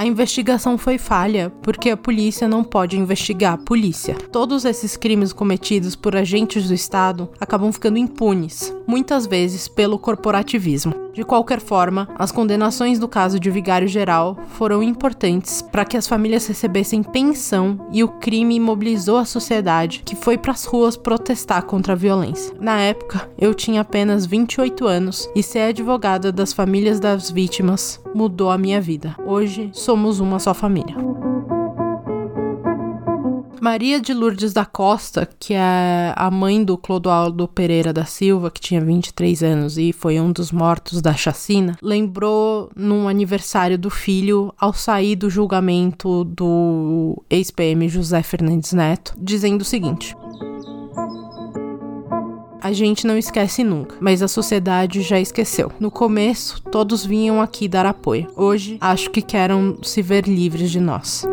A 0.00 0.06
investigação 0.06 0.78
foi 0.78 0.96
falha 0.96 1.52
porque 1.60 1.90
a 1.90 1.96
polícia 1.96 2.48
não 2.48 2.64
pode 2.64 2.98
investigar 2.98 3.52
a 3.52 3.58
polícia. 3.58 4.14
Todos 4.32 4.64
esses 4.64 4.96
crimes 4.96 5.30
cometidos 5.30 5.94
por 5.94 6.16
agentes 6.16 6.68
do 6.68 6.72
Estado 6.72 7.28
acabam 7.38 7.70
ficando 7.70 7.98
impunes, 7.98 8.74
muitas 8.86 9.26
vezes 9.26 9.68
pelo 9.68 9.98
corporativismo. 9.98 10.94
De 11.12 11.22
qualquer 11.22 11.60
forma, 11.60 12.08
as 12.16 12.32
condenações 12.32 12.98
do 12.98 13.06
caso 13.06 13.38
de 13.38 13.50
vigário 13.50 13.86
geral 13.86 14.38
foram 14.52 14.82
importantes 14.82 15.60
para 15.60 15.84
que 15.84 15.96
as 15.96 16.06
famílias 16.06 16.46
recebessem 16.46 17.02
pensão 17.02 17.78
e 17.92 18.02
o 18.02 18.08
crime 18.08 18.58
mobilizou 18.58 19.18
a 19.18 19.26
sociedade, 19.26 20.02
que 20.04 20.16
foi 20.16 20.38
para 20.38 20.52
as 20.52 20.64
ruas 20.64 20.96
protestar 20.96 21.64
contra 21.64 21.92
a 21.92 21.96
violência. 21.96 22.54
Na 22.58 22.80
época, 22.80 23.28
eu 23.36 23.52
tinha 23.52 23.82
apenas 23.82 24.24
28 24.24 24.86
anos 24.86 25.28
e 25.34 25.42
ser 25.42 25.60
advogada 25.60 26.32
das 26.32 26.54
famílias 26.54 26.98
das 26.98 27.30
vítimas 27.30 28.00
mudou 28.14 28.50
a 28.50 28.58
minha 28.58 28.80
vida. 28.80 29.16
Hoje, 29.26 29.70
somos 29.90 30.20
uma 30.20 30.38
só 30.38 30.54
família. 30.54 30.94
Maria 33.60 34.00
de 34.00 34.14
Lourdes 34.14 34.52
da 34.52 34.64
Costa, 34.64 35.28
que 35.36 35.52
é 35.52 36.14
a 36.14 36.30
mãe 36.30 36.62
do 36.62 36.78
Clodoaldo 36.78 37.48
Pereira 37.48 37.92
da 37.92 38.04
Silva, 38.04 38.52
que 38.52 38.60
tinha 38.60 38.80
23 38.80 39.42
anos 39.42 39.76
e 39.78 39.92
foi 39.92 40.20
um 40.20 40.30
dos 40.30 40.52
mortos 40.52 41.02
da 41.02 41.12
chacina, 41.12 41.76
lembrou 41.82 42.70
num 42.76 43.08
aniversário 43.08 43.76
do 43.76 43.90
filho 43.90 44.54
ao 44.56 44.72
sair 44.72 45.16
do 45.16 45.28
julgamento 45.28 46.22
do 46.22 47.20
ex-PM 47.28 47.88
José 47.88 48.22
Fernandes 48.22 48.72
Neto, 48.72 49.12
dizendo 49.18 49.62
o 49.62 49.64
seguinte: 49.64 50.14
a 52.70 52.72
gente 52.72 53.04
não 53.04 53.18
esquece 53.18 53.64
nunca, 53.64 53.96
mas 54.00 54.22
a 54.22 54.28
sociedade 54.28 55.02
já 55.02 55.18
esqueceu. 55.18 55.72
No 55.80 55.90
começo, 55.90 56.62
todos 56.70 57.04
vinham 57.04 57.42
aqui 57.42 57.66
dar 57.66 57.84
apoio. 57.84 58.28
Hoje, 58.36 58.78
acho 58.80 59.10
que 59.10 59.20
querem 59.20 59.76
se 59.82 60.00
ver 60.00 60.28
livres 60.28 60.70
de 60.70 60.78
nós. 60.78 61.26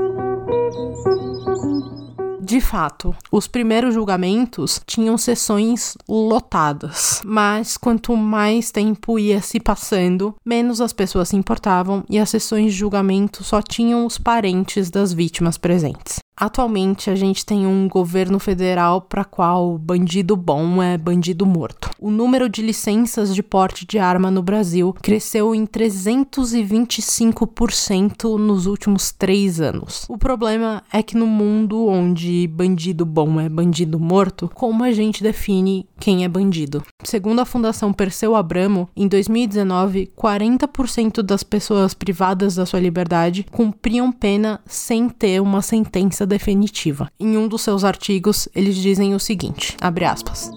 De 2.42 2.60
fato, 2.60 3.16
os 3.32 3.46
primeiros 3.46 3.94
julgamentos 3.94 4.82
tinham 4.88 5.16
sessões 5.16 5.96
lotadas, 6.10 7.22
mas 7.24 7.78
quanto 7.78 8.16
mais 8.16 8.72
tempo 8.72 9.20
ia 9.20 9.40
se 9.40 9.60
passando, 9.60 10.34
menos 10.44 10.82
as 10.82 10.94
pessoas 10.94 11.30
se 11.30 11.36
importavam 11.36 12.04
e 12.10 12.18
as 12.18 12.30
sessões 12.30 12.72
de 12.72 12.80
julgamento 12.80 13.44
só 13.44 13.62
tinham 13.62 14.06
os 14.06 14.18
parentes 14.18 14.90
das 14.90 15.14
vítimas 15.14 15.58
presentes. 15.58 16.20
Atualmente 16.40 17.10
a 17.10 17.16
gente 17.16 17.44
tem 17.44 17.66
um 17.66 17.88
governo 17.88 18.38
federal 18.38 19.02
para 19.02 19.26
qual 19.26 19.76
bandido 19.76 20.36
bom 20.36 20.84
é 20.84 20.96
bandido 20.96 21.48
morto. 21.48 21.90
O 22.00 22.12
número 22.12 22.48
de 22.48 22.62
licenças 22.62 23.34
de 23.34 23.42
porte 23.42 23.88
de 23.88 23.98
arma 23.98 24.30
no 24.30 24.44
Brasil 24.44 24.96
cresceu 25.02 25.56
em 25.56 25.66
325% 25.66 28.38
nos 28.38 28.68
últimos 28.68 29.12
três 29.12 29.60
anos. 29.60 30.06
O 30.08 30.16
problema 30.16 30.84
é 30.94 31.02
que 31.02 31.18
no 31.18 31.26
mundo 31.26 31.88
onde 31.88 32.46
bandido 32.46 33.04
bom 33.04 33.40
é 33.40 33.50
bandido 33.50 34.00
morto, 34.00 34.48
como 34.54 34.84
a 34.84 34.92
gente 34.92 35.24
define 35.24 35.88
quem 36.00 36.24
é 36.24 36.30
bandido? 36.30 36.84
Segundo 37.04 37.40
a 37.40 37.46
Fundação 37.46 37.92
Perseu 37.92 38.36
Abramo, 38.36 38.88
em 38.96 39.08
2019, 39.08 40.12
40% 40.16 41.24
das 41.24 41.42
pessoas 41.42 41.96
privadas 41.96 42.54
da 42.54 42.68
sua 42.68 42.80
liberdade 42.80 43.44
cumpriam 43.52 44.12
pena 44.12 44.60
sem 44.68 45.10
ter 45.10 45.42
uma 45.42 45.64
sentença 45.64 46.27
definitiva. 46.28 47.10
Em 47.20 47.38
um 47.38 47.48
dos 47.48 47.62
seus 47.62 47.84
artigos, 47.84 48.48
eles 48.54 48.76
dizem 48.76 49.16
o 49.16 49.20
seguinte: 49.20 49.76
abre 49.82 50.06
aspas. 50.06 50.52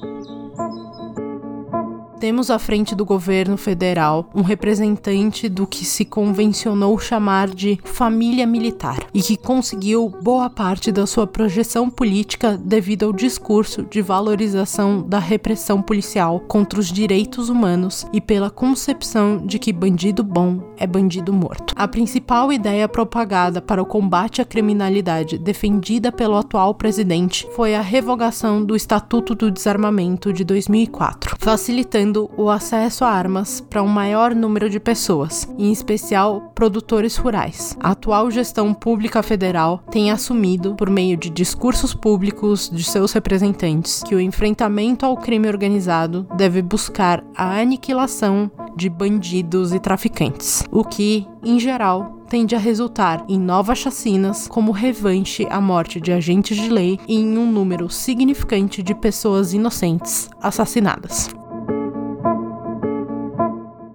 Temos 2.21 2.51
à 2.51 2.59
frente 2.59 2.95
do 2.95 3.03
governo 3.03 3.57
federal 3.57 4.29
um 4.35 4.43
representante 4.43 5.49
do 5.49 5.67
que 5.67 5.87
se 5.87 6.05
convencionou 6.05 6.99
chamar 6.99 7.49
de 7.49 7.81
família 7.83 8.47
militar 8.47 8.99
e 9.15 9.23
que 9.23 9.39
conseguiu 9.39 10.13
boa 10.21 10.51
parte 10.51 10.93
da 10.93 11.07
sua 11.07 11.27
projeção 11.27 11.89
política 11.89 12.59
devido 12.63 13.07
ao 13.07 13.13
discurso 13.15 13.85
de 13.85 14.03
valorização 14.03 15.01
da 15.01 15.19
repressão 15.19 15.81
policial 15.81 16.41
contra 16.41 16.79
os 16.79 16.93
direitos 16.93 17.49
humanos 17.49 18.07
e 18.13 18.21
pela 18.21 18.51
concepção 18.51 19.39
de 19.39 19.59
que 19.59 19.73
bandido 19.73 20.23
bom 20.23 20.75
é 20.77 20.87
bandido 20.87 21.33
morto. 21.33 21.73
A 21.75 21.89
principal 21.89 22.53
ideia 22.53 22.87
propagada 22.87 23.63
para 23.63 23.81
o 23.81 23.87
combate 23.87 24.43
à 24.43 24.45
criminalidade 24.45 25.39
defendida 25.39 26.13
pelo 26.13 26.37
atual 26.37 26.75
presidente 26.75 27.49
foi 27.57 27.75
a 27.75 27.81
revogação 27.81 28.63
do 28.63 28.77
Estatuto 28.77 29.35
do 29.35 29.51
Desarmamento 29.51 30.35
de 30.35 30.45
2004, 30.45 31.37
facilitando 31.39 32.10
o 32.37 32.51
acesso 32.51 33.05
a 33.05 33.09
armas 33.09 33.61
para 33.61 33.83
um 33.83 33.87
maior 33.87 34.35
número 34.35 34.69
de 34.69 34.81
pessoas, 34.81 35.49
em 35.59 35.71
especial 35.71 36.53
produtores 36.55 37.17
rurais. 37.17 37.77
A 37.81 37.91
atual 37.91 38.31
gestão 38.31 38.75
pública 38.75 39.23
federal 39.23 39.83
tem 39.91 40.11
assumido, 40.11 40.75
por 40.75 40.91
meio 40.91 41.17
de 41.17 41.31
discursos 41.31 41.95
públicos 41.95 42.71
de 42.73 42.83
seus 42.83 43.13
representantes, 43.13 44.03
que 44.03 44.15
o 44.15 44.21
enfrentamento 44.21 45.07
ao 45.07 45.17
crime 45.17 45.49
organizado 45.49 46.27
deve 46.37 46.61
buscar 46.63 47.23
a 47.37 47.61
aniquilação 47.61 48.51
de 48.77 48.89
bandidos 48.89 49.73
e 49.73 49.79
traficantes, 49.79 50.65
o 50.71 50.85
que, 50.85 51.27
em 51.45 51.59
geral, 51.59 52.21
tende 52.29 52.55
a 52.55 52.59
resultar 52.59 53.25
em 53.29 53.39
novas 53.39 53.79
chacinas 53.79 54.47
como 54.47 54.71
revanche 54.71 55.47
à 55.51 55.61
morte 55.61 56.01
de 56.01 56.13
agentes 56.13 56.57
de 56.57 56.69
lei 56.69 56.99
e 57.09 57.17
em 57.17 57.37
um 57.37 57.51
número 57.51 57.91
significante 57.91 58.83
de 58.83 58.95
pessoas 58.95 59.53
inocentes 59.53 60.31
assassinadas 60.41 61.29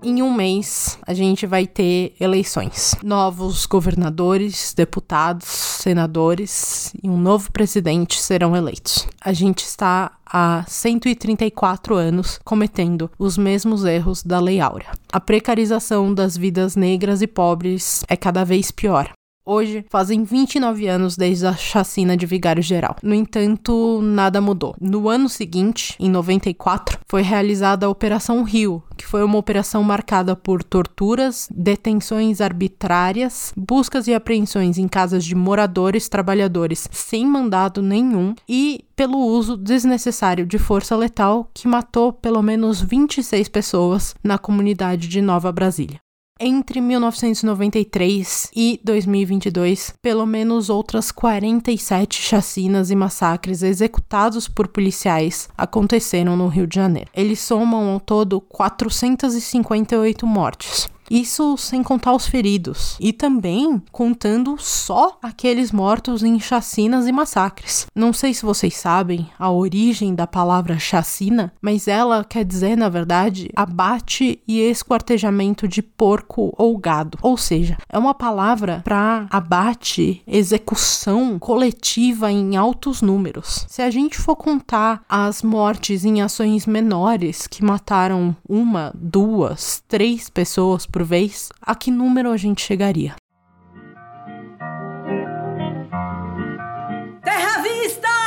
em 0.05 0.21
um 0.21 0.31
mês 0.31 0.99
a 1.05 1.13
gente 1.13 1.47
vai 1.47 1.65
ter 1.65 2.15
eleições. 2.19 2.95
Novos 3.03 3.65
governadores, 3.65 4.73
deputados, 4.75 5.47
senadores 5.47 6.93
e 7.03 7.09
um 7.09 7.17
novo 7.17 7.51
presidente 7.51 8.21
serão 8.21 8.55
eleitos. 8.55 9.07
A 9.19 9.33
gente 9.33 9.59
está 9.63 10.11
há 10.25 10.63
134 10.67 11.95
anos 11.95 12.39
cometendo 12.45 13.09
os 13.17 13.37
mesmos 13.37 13.83
erros 13.83 14.21
da 14.21 14.39
Lei 14.39 14.59
Áurea. 14.59 14.91
A 15.11 15.19
precarização 15.19 16.13
das 16.13 16.37
vidas 16.37 16.75
negras 16.75 17.21
e 17.21 17.27
pobres 17.27 18.03
é 18.07 18.15
cada 18.15 18.43
vez 18.43 18.69
pior. 18.69 19.11
Hoje, 19.47 19.85
fazem 19.91 20.23
29 20.23 20.87
anos 20.87 21.15
desde 21.15 21.45
a 21.45 21.53
chacina 21.53 22.17
de 22.17 22.25
Vigário 22.25 22.63
Geral. 22.63 22.95
No 23.03 23.13
entanto, 23.13 24.01
nada 24.01 24.41
mudou. 24.41 24.75
No 24.81 25.07
ano 25.07 25.29
seguinte, 25.29 25.95
em 25.99 26.09
94, 26.09 26.97
foi 27.07 27.21
realizada 27.21 27.85
a 27.85 27.89
Operação 27.89 28.41
Rio, 28.41 28.81
que 28.97 29.05
foi 29.05 29.23
uma 29.23 29.37
operação 29.37 29.83
marcada 29.83 30.35
por 30.35 30.63
torturas, 30.63 31.47
detenções 31.55 32.41
arbitrárias, 32.41 33.53
buscas 33.55 34.07
e 34.07 34.15
apreensões 34.15 34.79
em 34.79 34.87
casas 34.87 35.23
de 35.23 35.35
moradores 35.35 36.09
trabalhadores 36.09 36.87
sem 36.91 37.23
mandado 37.23 37.83
nenhum 37.83 38.33
e 38.49 38.83
pelo 38.95 39.19
uso 39.19 39.55
desnecessário 39.55 40.45
de 40.45 40.57
força 40.57 40.95
letal 40.95 41.51
que 41.53 41.67
matou 41.67 42.11
pelo 42.11 42.41
menos 42.41 42.81
26 42.81 43.47
pessoas 43.49 44.15
na 44.23 44.39
comunidade 44.39 45.07
de 45.07 45.21
Nova 45.21 45.51
Brasília. 45.51 46.04
Entre 46.37 46.81
1993 46.81 48.51
e 48.53 48.77
2022, 48.83 49.93
pelo 50.01 50.25
menos 50.25 50.69
outras 50.69 51.09
47 51.09 52.21
chacinas 52.21 52.91
e 52.91 52.95
massacres 52.95 53.63
executados 53.63 54.45
por 54.45 54.67
policiais 54.67 55.47
aconteceram 55.57 56.35
no 56.35 56.49
Rio 56.49 56.67
de 56.67 56.75
Janeiro. 56.75 57.09
Eles 57.13 57.39
somam 57.39 57.89
ao 57.89 58.01
todo 58.01 58.41
458 58.41 60.27
mortes. 60.27 60.89
Isso 61.09 61.57
sem 61.57 61.83
contar 61.83 62.13
os 62.13 62.27
feridos. 62.27 62.97
E 62.99 63.13
também 63.13 63.81
contando 63.91 64.55
só 64.59 65.17
aqueles 65.21 65.71
mortos 65.71 66.23
em 66.23 66.39
chacinas 66.39 67.07
e 67.07 67.11
massacres. 67.11 67.87
Não 67.95 68.11
sei 68.13 68.33
se 68.33 68.45
vocês 68.45 68.75
sabem 68.75 69.29
a 69.37 69.51
origem 69.51 70.15
da 70.15 70.27
palavra 70.27 70.79
chacina, 70.79 71.53
mas 71.61 71.87
ela 71.87 72.23
quer 72.23 72.43
dizer, 72.43 72.75
na 72.75 72.89
verdade, 72.89 73.49
abate 73.55 74.39
e 74.47 74.59
esquartejamento 74.59 75.67
de 75.67 75.81
porco 75.81 76.53
ou 76.57 76.77
gado. 76.77 77.17
Ou 77.21 77.37
seja, 77.37 77.77
é 77.89 77.97
uma 77.97 78.13
palavra 78.13 78.81
para 78.83 79.27
abate, 79.29 80.21
execução 80.27 81.37
coletiva 81.39 82.31
em 82.31 82.55
altos 82.55 83.01
números. 83.01 83.65
Se 83.69 83.81
a 83.81 83.89
gente 83.89 84.17
for 84.17 84.35
contar 84.35 85.03
as 85.07 85.41
mortes 85.41 86.05
em 86.05 86.21
ações 86.21 86.65
menores 86.65 87.47
que 87.47 87.63
mataram 87.63 88.35
uma, 88.47 88.91
duas, 88.95 89.83
três 89.87 90.29
pessoas 90.29 90.85
por 90.95 91.03
vez, 91.03 91.49
a 91.61 91.75
que 91.75 91.91
número 91.91 92.31
a 92.31 92.37
gente 92.37 92.61
chegaria? 92.61 93.17
Terra 97.21 97.61
Vista! 97.61 98.24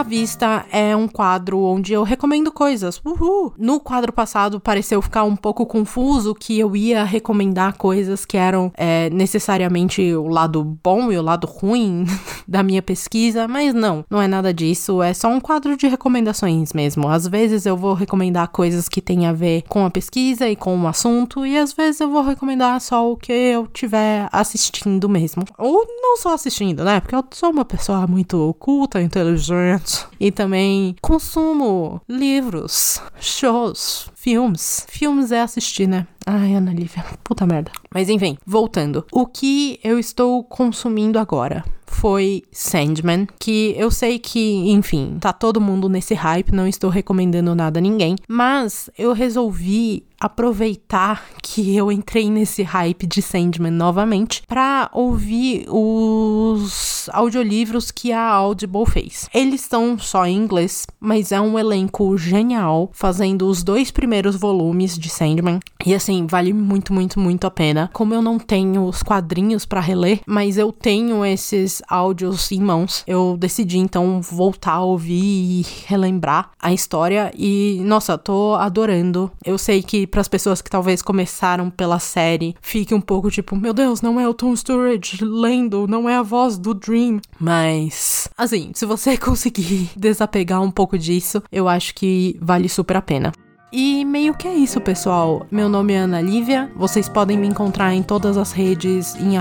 Terra 0.00 0.08
Vista 0.08 0.66
é 0.72 0.96
um 0.96 1.06
quadro 1.06 1.60
onde 1.60 1.92
eu 1.92 2.02
recomendo 2.02 2.50
coisas. 2.50 3.00
Uhul! 3.04 3.52
No 3.58 3.78
quadro 3.78 4.12
passado 4.12 4.58
pareceu 4.58 5.02
ficar 5.02 5.24
um 5.24 5.36
pouco 5.36 5.66
confuso 5.66 6.34
que 6.34 6.58
eu 6.58 6.74
ia 6.74 7.04
recomendar 7.04 7.76
coisas 7.76 8.24
que 8.24 8.38
eram 8.38 8.72
é, 8.78 9.10
necessariamente 9.10 10.14
o 10.14 10.28
lado 10.28 10.64
bom 10.64 11.12
e 11.12 11.18
o 11.18 11.22
lado 11.22 11.46
ruim 11.46 12.06
da 12.48 12.62
minha 12.62 12.80
pesquisa, 12.80 13.46
mas 13.46 13.74
não, 13.74 14.02
não 14.08 14.22
é 14.22 14.26
nada 14.26 14.54
disso. 14.54 15.02
É 15.02 15.12
só 15.12 15.28
um 15.28 15.40
quadro 15.40 15.76
de 15.76 15.86
recomendações 15.86 16.72
mesmo. 16.72 17.06
Às 17.06 17.26
vezes 17.26 17.66
eu 17.66 17.76
vou 17.76 17.92
recomendar 17.92 18.48
coisas 18.48 18.88
que 18.88 19.02
têm 19.02 19.26
a 19.26 19.34
ver 19.34 19.64
com 19.68 19.84
a 19.84 19.90
pesquisa 19.90 20.48
e 20.48 20.56
com 20.56 20.80
o 20.80 20.88
assunto, 20.88 21.44
e 21.44 21.58
às 21.58 21.74
vezes 21.74 22.00
eu 22.00 22.10
vou 22.10 22.22
recomendar 22.22 22.80
só 22.80 23.12
o 23.12 23.18
que 23.18 23.32
eu 23.32 23.66
tiver 23.66 24.28
assistindo 24.32 25.10
mesmo. 25.10 25.44
Ou 25.58 25.84
não 25.86 26.16
só 26.16 26.32
assistindo, 26.32 26.84
né? 26.84 27.00
Porque 27.00 27.14
eu 27.14 27.24
sou 27.32 27.50
uma 27.50 27.66
pessoa 27.66 28.06
muito 28.06 28.54
culta, 28.58 29.00
inteligente 29.00 29.89
e 30.18 30.30
também 30.30 30.94
consumo 31.00 32.00
livros, 32.08 33.00
shows, 33.20 34.10
filmes. 34.14 34.86
Filmes 34.88 35.32
é 35.32 35.40
assistir, 35.40 35.86
né? 35.86 36.06
Ai, 36.26 36.54
Ana 36.54 36.72
Lívia, 36.72 37.04
puta 37.24 37.46
merda. 37.46 37.72
Mas 37.92 38.08
enfim, 38.08 38.36
voltando. 38.46 39.04
O 39.10 39.26
que 39.26 39.80
eu 39.82 39.98
estou 39.98 40.44
consumindo 40.44 41.18
agora? 41.18 41.64
foi 41.90 42.44
Sandman, 42.52 43.26
que 43.38 43.74
eu 43.76 43.90
sei 43.90 44.18
que, 44.18 44.70
enfim, 44.70 45.18
tá 45.20 45.32
todo 45.32 45.60
mundo 45.60 45.88
nesse 45.88 46.14
hype, 46.14 46.52
não 46.52 46.66
estou 46.66 46.88
recomendando 46.88 47.54
nada 47.54 47.78
a 47.78 47.82
ninguém, 47.82 48.16
mas 48.28 48.88
eu 48.96 49.12
resolvi 49.12 50.04
aproveitar 50.20 51.24
que 51.42 51.74
eu 51.74 51.90
entrei 51.90 52.30
nesse 52.30 52.62
hype 52.62 53.06
de 53.06 53.22
Sandman 53.22 53.70
novamente 53.70 54.42
para 54.46 54.90
ouvir 54.92 55.64
os 55.68 57.08
audiolivros 57.12 57.90
que 57.90 58.12
a 58.12 58.22
Audible 58.22 58.84
fez. 58.86 59.28
Eles 59.32 59.62
estão 59.62 59.98
só 59.98 60.26
em 60.26 60.36
inglês, 60.36 60.86
mas 61.00 61.32
é 61.32 61.40
um 61.40 61.58
elenco 61.58 62.16
genial, 62.18 62.90
fazendo 62.92 63.48
os 63.48 63.62
dois 63.62 63.90
primeiros 63.90 64.36
volumes 64.36 64.98
de 64.98 65.08
Sandman. 65.08 65.60
E 65.84 65.94
assim, 65.94 66.26
vale 66.26 66.52
muito, 66.52 66.92
muito, 66.92 67.18
muito 67.18 67.46
a 67.46 67.50
pena. 67.50 67.90
Como 67.92 68.12
eu 68.14 68.20
não 68.20 68.38
tenho 68.38 68.84
os 68.84 69.02
quadrinhos 69.02 69.64
para 69.64 69.80
reler, 69.80 70.20
mas 70.26 70.58
eu 70.58 70.70
tenho 70.70 71.24
esses 71.24 71.82
áudios 71.88 72.52
em 72.52 72.60
mãos, 72.60 73.02
eu 73.06 73.36
decidi 73.38 73.78
então 73.78 74.20
voltar 74.20 74.74
a 74.74 74.84
ouvir 74.84 75.14
e 75.14 75.66
relembrar 75.86 76.50
a 76.60 76.72
história. 76.72 77.32
E 77.36 77.80
nossa, 77.84 78.18
tô 78.18 78.54
adorando. 78.54 79.30
Eu 79.44 79.56
sei 79.56 79.82
que 79.82 80.06
para 80.10 80.20
as 80.20 80.28
pessoas 80.28 80.60
que 80.60 80.70
talvez 80.70 81.00
começaram 81.00 81.70
pela 81.70 81.98
série, 81.98 82.54
fique 82.60 82.94
um 82.94 83.00
pouco 83.00 83.30
tipo, 83.30 83.56
meu 83.56 83.72
Deus, 83.72 84.02
não 84.02 84.20
é 84.20 84.28
o 84.28 84.34
Tom 84.34 84.54
Sturridge 84.54 85.24
lendo, 85.24 85.86
não 85.86 86.08
é 86.08 86.16
a 86.16 86.22
voz 86.22 86.58
do 86.58 86.74
Dream. 86.74 87.20
Mas, 87.38 88.28
assim, 88.36 88.72
se 88.74 88.84
você 88.84 89.16
conseguir 89.18 89.90
desapegar 89.96 90.60
um 90.60 90.70
pouco 90.70 90.98
disso, 90.98 91.42
eu 91.50 91.68
acho 91.68 91.94
que 91.94 92.36
vale 92.40 92.68
super 92.68 92.96
a 92.96 93.02
pena. 93.02 93.32
E 93.72 94.04
meio 94.04 94.34
que 94.34 94.48
é 94.48 94.54
isso, 94.54 94.80
pessoal. 94.80 95.46
Meu 95.48 95.68
nome 95.68 95.92
é 95.92 95.98
Ana 95.98 96.20
Lívia. 96.20 96.68
Vocês 96.74 97.08
podem 97.08 97.38
me 97.38 97.46
encontrar 97.46 97.94
em 97.94 98.02
todas 98.02 98.36
as 98.36 98.50
redes 98.50 99.14
em 99.14 99.38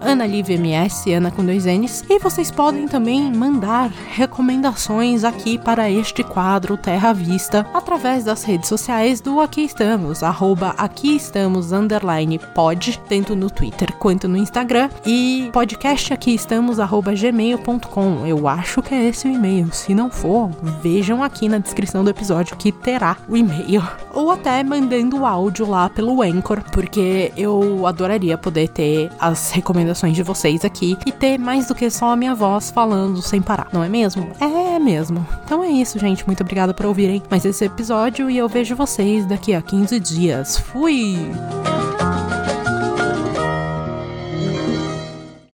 AnnaLíviaMS, 0.00 1.06
Ana 1.14 1.30
com 1.30 1.44
dois 1.44 1.64
N's. 1.64 2.04
E 2.08 2.18
vocês 2.18 2.50
podem 2.50 2.88
também 2.88 3.30
mandar 3.32 3.90
recomendações 4.14 5.22
aqui 5.22 5.58
para 5.58 5.88
este 5.88 6.24
quadro 6.24 6.76
Terra 6.76 7.12
Vista 7.12 7.66
através 7.72 8.24
das 8.24 8.42
redes 8.42 8.68
sociais 8.68 9.20
do 9.20 9.40
Aqui 9.40 9.62
Estamos, 9.62 10.24
arroba 10.24 10.74
Aqui 10.76 11.14
Estamos 11.14 11.68
pod, 12.54 13.00
tanto 13.08 13.36
no 13.36 13.48
Twitter 13.48 13.92
quanto 13.94 14.26
no 14.26 14.36
Instagram. 14.36 14.90
E 15.06 15.50
podcast 15.52 16.12
aqui 16.12 16.34
estamos 16.34 16.80
arroba 16.80 17.14
gmail.com. 17.14 18.26
Eu 18.26 18.48
acho 18.48 18.82
que 18.82 18.94
é 18.94 19.04
esse 19.04 19.28
o 19.28 19.30
e-mail. 19.30 19.72
Se 19.72 19.94
não 19.94 20.10
for, 20.10 20.50
vejam 20.82 21.22
aqui 21.22 21.48
na 21.48 21.58
descrição 21.58 22.02
do 22.02 22.10
episódio 22.10 22.56
que 22.56 22.72
terá 22.72 23.16
o 23.28 23.36
e-mail 23.36 23.67
e-mail 23.68 23.82
ou 24.12 24.30
até 24.30 24.62
mandando 24.64 25.24
áudio 25.24 25.68
lá 25.68 25.88
pelo 25.88 26.22
Anchor, 26.22 26.62
porque 26.72 27.32
eu 27.36 27.86
adoraria 27.86 28.36
poder 28.36 28.68
ter 28.68 29.10
as 29.18 29.50
recomendações 29.50 30.16
de 30.16 30.22
vocês 30.22 30.64
aqui 30.64 30.96
e 31.06 31.12
ter 31.12 31.38
mais 31.38 31.66
do 31.66 31.74
que 31.74 31.88
só 31.90 32.10
a 32.10 32.16
minha 32.16 32.34
voz 32.34 32.70
falando 32.70 33.22
sem 33.22 33.40
parar, 33.40 33.68
não 33.72 33.84
é 33.84 33.88
mesmo? 33.88 34.30
É 34.40 34.78
mesmo. 34.78 35.26
Então 35.44 35.62
é 35.62 35.68
isso, 35.68 35.98
gente. 35.98 36.26
Muito 36.26 36.42
obrigada 36.42 36.74
por 36.74 36.86
ouvirem 36.86 37.22
mais 37.30 37.44
esse 37.44 37.64
episódio 37.64 38.30
e 38.30 38.38
eu 38.38 38.48
vejo 38.48 38.74
vocês 38.74 39.26
daqui 39.26 39.54
a 39.54 39.62
15 39.62 40.00
dias. 40.00 40.56
Fui! 40.58 41.16